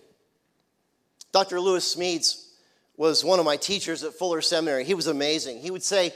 Dr. 1.31 1.59
Lewis 1.59 1.95
Smedes 1.95 2.47
was 2.97 3.23
one 3.23 3.39
of 3.39 3.45
my 3.45 3.57
teachers 3.57 4.03
at 4.03 4.13
Fuller 4.13 4.41
Seminary. 4.41 4.83
He 4.83 4.95
was 4.95 5.07
amazing. 5.07 5.59
He 5.59 5.71
would 5.71 5.83
say, 5.83 6.13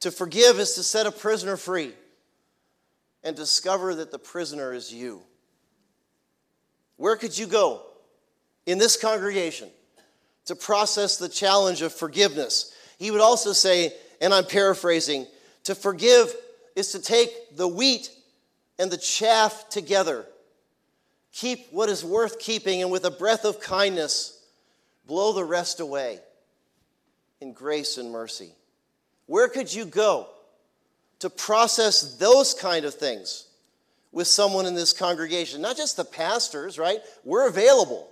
To 0.00 0.10
forgive 0.10 0.58
is 0.58 0.74
to 0.74 0.82
set 0.82 1.06
a 1.06 1.12
prisoner 1.12 1.56
free 1.56 1.92
and 3.22 3.36
discover 3.36 3.94
that 3.94 4.10
the 4.10 4.18
prisoner 4.18 4.72
is 4.72 4.92
you. 4.92 5.22
Where 6.96 7.16
could 7.16 7.36
you 7.36 7.46
go 7.46 7.82
in 8.66 8.78
this 8.78 8.96
congregation 8.96 9.70
to 10.46 10.56
process 10.56 11.16
the 11.16 11.28
challenge 11.28 11.82
of 11.82 11.92
forgiveness? 11.92 12.74
He 12.98 13.10
would 13.10 13.20
also 13.20 13.52
say, 13.52 13.92
and 14.20 14.34
I'm 14.34 14.44
paraphrasing, 14.44 15.26
to 15.64 15.74
forgive 15.74 16.34
is 16.76 16.92
to 16.92 17.00
take 17.00 17.56
the 17.56 17.68
wheat 17.68 18.10
and 18.78 18.90
the 18.90 18.96
chaff 18.96 19.68
together. 19.68 20.26
Keep 21.34 21.72
what 21.72 21.88
is 21.88 22.04
worth 22.04 22.38
keeping, 22.38 22.80
and 22.80 22.92
with 22.92 23.04
a 23.04 23.10
breath 23.10 23.44
of 23.44 23.60
kindness, 23.60 24.40
blow 25.04 25.32
the 25.32 25.44
rest 25.44 25.80
away 25.80 26.20
in 27.40 27.52
grace 27.52 27.98
and 27.98 28.10
mercy. 28.10 28.50
Where 29.26 29.48
could 29.48 29.72
you 29.72 29.84
go 29.84 30.28
to 31.18 31.28
process 31.28 32.16
those 32.18 32.54
kind 32.54 32.84
of 32.84 32.94
things 32.94 33.48
with 34.12 34.28
someone 34.28 34.64
in 34.64 34.74
this 34.74 34.92
congregation? 34.92 35.60
Not 35.60 35.76
just 35.76 35.96
the 35.96 36.04
pastors, 36.04 36.78
right? 36.78 37.00
We're 37.24 37.48
available, 37.48 38.08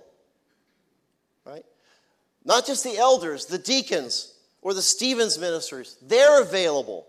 right? 1.45 1.65
Not 2.43 2.65
just 2.65 2.83
the 2.83 2.97
elders, 2.97 3.45
the 3.45 3.57
deacons, 3.57 4.33
or 4.61 4.73
the 4.73 4.81
Stevens 4.81 5.39
ministers, 5.39 5.97
they're 6.01 6.41
available. 6.41 7.07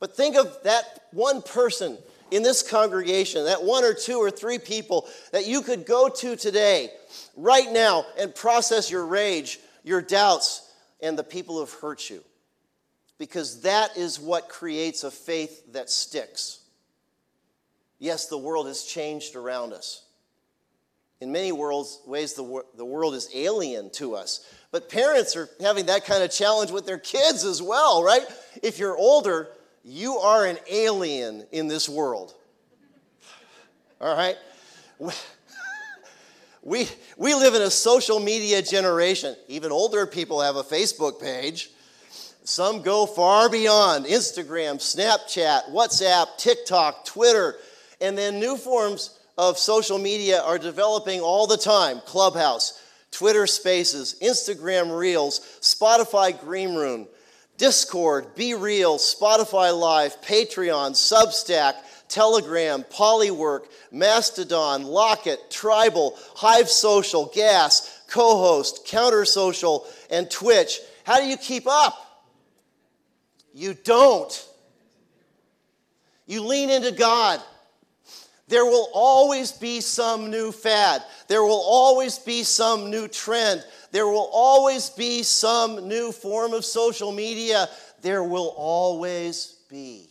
But 0.00 0.16
think 0.16 0.34
of 0.34 0.56
that 0.64 1.04
one 1.12 1.40
person 1.40 1.98
in 2.30 2.42
this 2.42 2.62
congregation, 2.62 3.44
that 3.44 3.62
one 3.62 3.84
or 3.84 3.94
two 3.94 4.18
or 4.18 4.30
three 4.30 4.58
people 4.58 5.08
that 5.32 5.46
you 5.46 5.62
could 5.62 5.86
go 5.86 6.08
to 6.08 6.36
today, 6.36 6.90
right 7.36 7.70
now, 7.70 8.06
and 8.18 8.34
process 8.34 8.90
your 8.90 9.06
rage, 9.06 9.58
your 9.84 10.00
doubts, 10.00 10.70
and 11.02 11.18
the 11.18 11.24
people 11.24 11.54
who 11.56 11.60
have 11.60 11.72
hurt 11.72 12.08
you. 12.10 12.22
Because 13.18 13.62
that 13.62 13.96
is 13.96 14.18
what 14.18 14.48
creates 14.48 15.04
a 15.04 15.10
faith 15.10 15.72
that 15.72 15.90
sticks. 15.90 16.60
Yes, 17.98 18.26
the 18.26 18.38
world 18.38 18.66
has 18.66 18.84
changed 18.84 19.36
around 19.36 19.72
us. 19.72 20.04
In 21.20 21.32
many 21.32 21.52
worlds, 21.52 22.00
ways, 22.06 22.32
the, 22.32 22.62
the 22.76 22.84
world 22.84 23.14
is 23.14 23.28
alien 23.34 23.90
to 23.90 24.14
us. 24.14 24.46
But 24.72 24.88
parents 24.88 25.36
are 25.36 25.50
having 25.60 25.86
that 25.86 26.06
kind 26.06 26.22
of 26.22 26.30
challenge 26.30 26.70
with 26.70 26.86
their 26.86 26.98
kids 26.98 27.44
as 27.44 27.60
well, 27.60 28.02
right? 28.02 28.22
If 28.62 28.78
you're 28.78 28.96
older, 28.96 29.50
you 29.84 30.16
are 30.18 30.44
an 30.44 30.58
alien 30.70 31.46
in 31.52 31.68
this 31.68 31.88
world. 31.88 32.34
All 34.00 34.16
right? 34.16 34.36
We, 36.62 36.86
we 37.16 37.34
live 37.34 37.54
in 37.54 37.62
a 37.62 37.70
social 37.70 38.20
media 38.20 38.60
generation. 38.60 39.34
Even 39.48 39.72
older 39.72 40.06
people 40.06 40.42
have 40.42 40.56
a 40.56 40.62
Facebook 40.62 41.20
page. 41.20 41.70
Some 42.44 42.82
go 42.82 43.06
far 43.06 43.48
beyond 43.48 44.06
Instagram, 44.06 44.76
Snapchat, 44.76 45.70
WhatsApp, 45.70 46.36
TikTok, 46.36 47.04
Twitter, 47.04 47.56
and 48.00 48.16
then 48.16 48.38
new 48.38 48.56
forms 48.56 49.18
of 49.38 49.56
social 49.56 49.98
media 49.98 50.42
are 50.42 50.58
developing 50.58 51.20
all 51.20 51.46
the 51.46 51.56
time 51.56 52.00
Clubhouse, 52.04 52.82
Twitter 53.10 53.46
Spaces, 53.46 54.16
Instagram 54.20 54.96
Reels, 54.96 55.40
Spotify 55.60 56.38
Green 56.38 56.74
Room, 56.74 57.08
Discord, 57.60 58.34
BeReal, 58.36 58.96
Spotify 58.96 59.78
Live, 59.78 60.22
Patreon, 60.22 60.92
Substack, 60.92 61.74
Telegram, 62.08 62.82
Polywork, 62.84 63.66
Mastodon, 63.92 64.84
Locket, 64.84 65.38
Tribel, 65.50 66.14
Hive 66.36 66.70
Social, 66.70 67.30
Gas, 67.34 68.00
Co-host, 68.08 68.86
CounterSocial, 68.86 69.84
and 70.10 70.30
Twitch. 70.30 70.80
How 71.04 71.20
do 71.20 71.26
you 71.26 71.36
keep 71.36 71.66
up? 71.66 72.24
You 73.52 73.74
don't. 73.74 74.48
You 76.26 76.42
lean 76.46 76.70
into 76.70 76.92
God. 76.92 77.42
There 78.50 78.64
will 78.64 78.88
always 78.92 79.52
be 79.52 79.80
some 79.80 80.28
new 80.28 80.50
fad. 80.50 81.04
There 81.28 81.44
will 81.44 81.64
always 81.64 82.18
be 82.18 82.42
some 82.42 82.90
new 82.90 83.06
trend. 83.06 83.64
There 83.92 84.08
will 84.08 84.28
always 84.32 84.90
be 84.90 85.22
some 85.22 85.88
new 85.88 86.10
form 86.10 86.52
of 86.52 86.64
social 86.64 87.12
media. 87.12 87.68
There 88.02 88.24
will 88.24 88.52
always 88.56 89.54
be. 89.68 90.09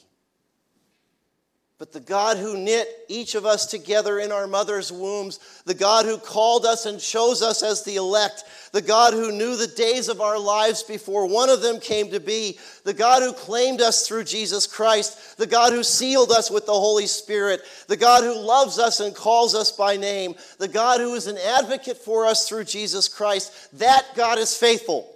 But 1.79 1.93
the 1.93 2.01
God 2.01 2.35
who 2.35 2.57
knit 2.57 2.89
each 3.07 3.35
of 3.35 3.45
us 3.45 3.65
together 3.65 4.19
in 4.19 4.33
our 4.33 4.47
mother's 4.47 4.91
wombs, 4.91 5.39
the 5.63 5.73
God 5.73 6.05
who 6.05 6.17
called 6.17 6.65
us 6.65 6.85
and 6.85 6.99
chose 6.99 7.41
us 7.41 7.63
as 7.63 7.85
the 7.85 7.95
elect, 7.95 8.43
the 8.73 8.81
God 8.81 9.13
who 9.13 9.31
knew 9.31 9.55
the 9.55 9.65
days 9.65 10.09
of 10.09 10.19
our 10.19 10.37
lives 10.37 10.83
before 10.83 11.25
one 11.25 11.49
of 11.49 11.61
them 11.61 11.79
came 11.79 12.11
to 12.11 12.19
be, 12.19 12.59
the 12.83 12.93
God 12.93 13.21
who 13.21 13.31
claimed 13.31 13.79
us 13.79 14.05
through 14.05 14.25
Jesus 14.25 14.67
Christ, 14.67 15.37
the 15.37 15.47
God 15.47 15.71
who 15.71 15.81
sealed 15.81 16.31
us 16.31 16.51
with 16.51 16.65
the 16.65 16.73
Holy 16.73 17.07
Spirit, 17.07 17.61
the 17.87 17.95
God 17.95 18.25
who 18.25 18.37
loves 18.37 18.77
us 18.77 18.99
and 18.99 19.15
calls 19.15 19.55
us 19.55 19.71
by 19.71 19.95
name, 19.95 20.35
the 20.57 20.67
God 20.67 20.99
who 20.99 21.15
is 21.15 21.27
an 21.27 21.37
advocate 21.37 21.97
for 21.97 22.25
us 22.25 22.45
through 22.45 22.65
Jesus 22.65 23.07
Christ, 23.07 23.69
that 23.79 24.05
God 24.17 24.37
is 24.37 24.53
faithful 24.53 25.15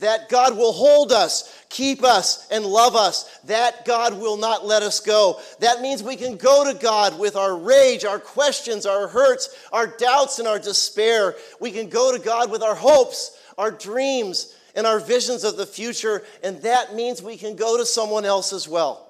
that 0.00 0.28
God 0.28 0.56
will 0.56 0.72
hold 0.72 1.12
us, 1.12 1.64
keep 1.68 2.02
us, 2.02 2.48
and 2.50 2.64
love 2.64 2.96
us. 2.96 3.38
That 3.44 3.84
God 3.84 4.18
will 4.18 4.36
not 4.36 4.66
let 4.66 4.82
us 4.82 5.00
go. 5.00 5.40
That 5.60 5.80
means 5.80 6.02
we 6.02 6.16
can 6.16 6.36
go 6.36 6.70
to 6.70 6.78
God 6.78 7.18
with 7.18 7.36
our 7.36 7.56
rage, 7.56 8.04
our 8.04 8.18
questions, 8.18 8.86
our 8.86 9.08
hurts, 9.08 9.54
our 9.72 9.86
doubts, 9.86 10.38
and 10.38 10.48
our 10.48 10.58
despair. 10.58 11.34
We 11.60 11.70
can 11.70 11.88
go 11.88 12.16
to 12.16 12.22
God 12.22 12.50
with 12.50 12.62
our 12.62 12.74
hopes, 12.74 13.38
our 13.56 13.70
dreams, 13.70 14.56
and 14.74 14.86
our 14.86 15.00
visions 15.00 15.44
of 15.44 15.56
the 15.56 15.66
future. 15.66 16.22
And 16.42 16.60
that 16.62 16.94
means 16.94 17.22
we 17.22 17.36
can 17.36 17.56
go 17.56 17.76
to 17.76 17.86
someone 17.86 18.24
else 18.24 18.52
as 18.52 18.68
well. 18.68 19.04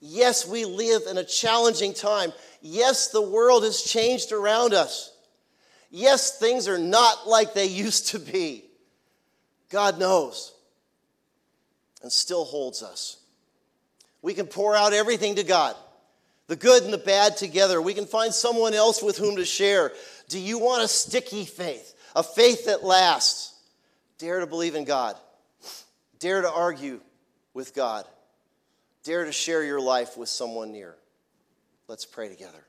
Yes, 0.00 0.46
we 0.46 0.64
live 0.64 1.02
in 1.08 1.16
a 1.16 1.24
challenging 1.24 1.94
time. 1.94 2.32
Yes, 2.60 3.08
the 3.08 3.22
world 3.22 3.64
has 3.64 3.82
changed 3.82 4.32
around 4.32 4.74
us. 4.74 5.12
Yes, 5.90 6.38
things 6.38 6.66
are 6.68 6.78
not 6.78 7.26
like 7.26 7.54
they 7.54 7.66
used 7.86 8.08
to 8.08 8.18
be. 8.18 8.63
God 9.74 9.98
knows 9.98 10.54
and 12.00 12.12
still 12.12 12.44
holds 12.44 12.80
us. 12.80 13.16
We 14.22 14.32
can 14.32 14.46
pour 14.46 14.76
out 14.76 14.92
everything 14.92 15.34
to 15.34 15.42
God, 15.42 15.74
the 16.46 16.54
good 16.54 16.84
and 16.84 16.92
the 16.92 16.98
bad 16.98 17.36
together. 17.36 17.82
We 17.82 17.92
can 17.92 18.06
find 18.06 18.32
someone 18.32 18.72
else 18.72 19.02
with 19.02 19.18
whom 19.18 19.34
to 19.34 19.44
share. 19.44 19.90
Do 20.28 20.38
you 20.38 20.60
want 20.60 20.84
a 20.84 20.88
sticky 20.88 21.44
faith, 21.44 21.92
a 22.14 22.22
faith 22.22 22.66
that 22.66 22.84
lasts? 22.84 23.52
Dare 24.18 24.38
to 24.38 24.46
believe 24.46 24.76
in 24.76 24.84
God, 24.84 25.16
dare 26.20 26.42
to 26.42 26.50
argue 26.52 27.00
with 27.52 27.74
God, 27.74 28.06
dare 29.02 29.24
to 29.24 29.32
share 29.32 29.64
your 29.64 29.80
life 29.80 30.16
with 30.16 30.28
someone 30.28 30.70
near. 30.70 30.94
Let's 31.88 32.06
pray 32.06 32.28
together. 32.28 32.64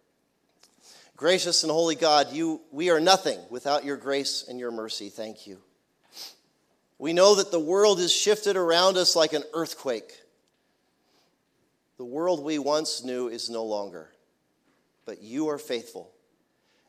Gracious 1.16 1.62
and 1.62 1.72
holy 1.72 1.94
God, 1.94 2.34
you, 2.34 2.62
we 2.72 2.90
are 2.90 3.00
nothing 3.00 3.38
without 3.52 3.86
your 3.86 3.96
grace 3.96 4.44
and 4.50 4.60
your 4.60 4.72
mercy. 4.72 5.10
Thank 5.10 5.46
you. 5.46 5.60
We 6.98 7.14
know 7.14 7.36
that 7.36 7.52
the 7.52 7.60
world 7.60 8.00
is 8.00 8.12
shifted 8.14 8.56
around 8.56 8.98
us 8.98 9.16
like 9.16 9.34
an 9.34 9.44
earthquake. 9.54 10.22
The 11.98 12.06
world 12.06 12.44
we 12.44 12.58
once 12.60 13.04
knew 13.04 13.28
is 13.28 13.50
no 13.50 13.64
longer. 13.64 14.12
But 15.06 15.22
you 15.22 15.50
are 15.50 15.58
faithful. 15.58 16.12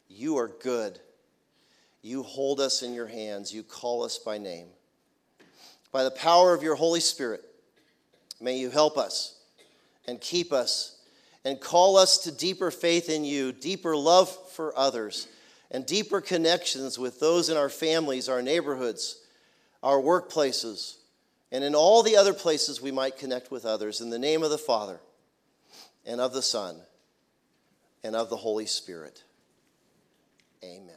You 0.09 0.38
are 0.38 0.49
good. 0.49 1.01
You 2.03 2.23
hold 2.23 2.61
us 2.61 2.83
in 2.83 2.95
your 2.95 3.07
hands. 3.07 3.53
You 3.53 3.62
call 3.62 4.05
us 4.05 4.19
by 4.19 4.38
name. 4.38 4.69
By 5.90 6.05
the 6.05 6.11
power 6.11 6.55
of 6.55 6.62
your 6.62 6.77
Holy 6.77 7.01
Spirit, 7.01 7.42
may 8.40 8.59
you 8.59 8.71
help 8.71 8.97
us 8.97 9.40
and 10.07 10.21
keep 10.21 10.53
us 10.53 10.99
and 11.45 11.61
call 11.61 11.97
us 11.97 12.19
to 12.19 12.33
deeper 12.33 12.71
faith 12.71 13.09
in 13.09 13.25
you, 13.25 13.53
deeper 13.53 13.97
love 13.97 14.29
for 14.53 14.77
others, 14.77 15.29
and 15.71 15.87
deeper 15.87 16.21
connections 16.21 16.99
with 16.99 17.19
those 17.21 17.49
in 17.49 17.57
our 17.57 17.69
families, 17.69 18.29
our 18.29 18.42
neighborhoods 18.42 19.21
our 19.83 19.99
workplaces, 19.99 20.97
and 21.53 21.62
in 21.62 21.75
all 21.75 22.03
the 22.03 22.17
other 22.17 22.35
places 22.35 22.81
we 22.81 22.91
might 22.91 23.19
connect 23.19 23.51
with 23.51 23.65
others. 23.65 24.01
In 24.01 24.11
the 24.11 24.19
name 24.19 24.43
of 24.43 24.51
the 24.51 24.59
Father, 24.59 25.01
and 26.05 26.21
of 26.21 26.33
the 26.33 26.43
Son, 26.43 26.77
and 28.03 28.17
of 28.17 28.31
the 28.31 28.37
Holy 28.37 28.67
Spirit. 28.67 29.23
Amen. 30.65 30.96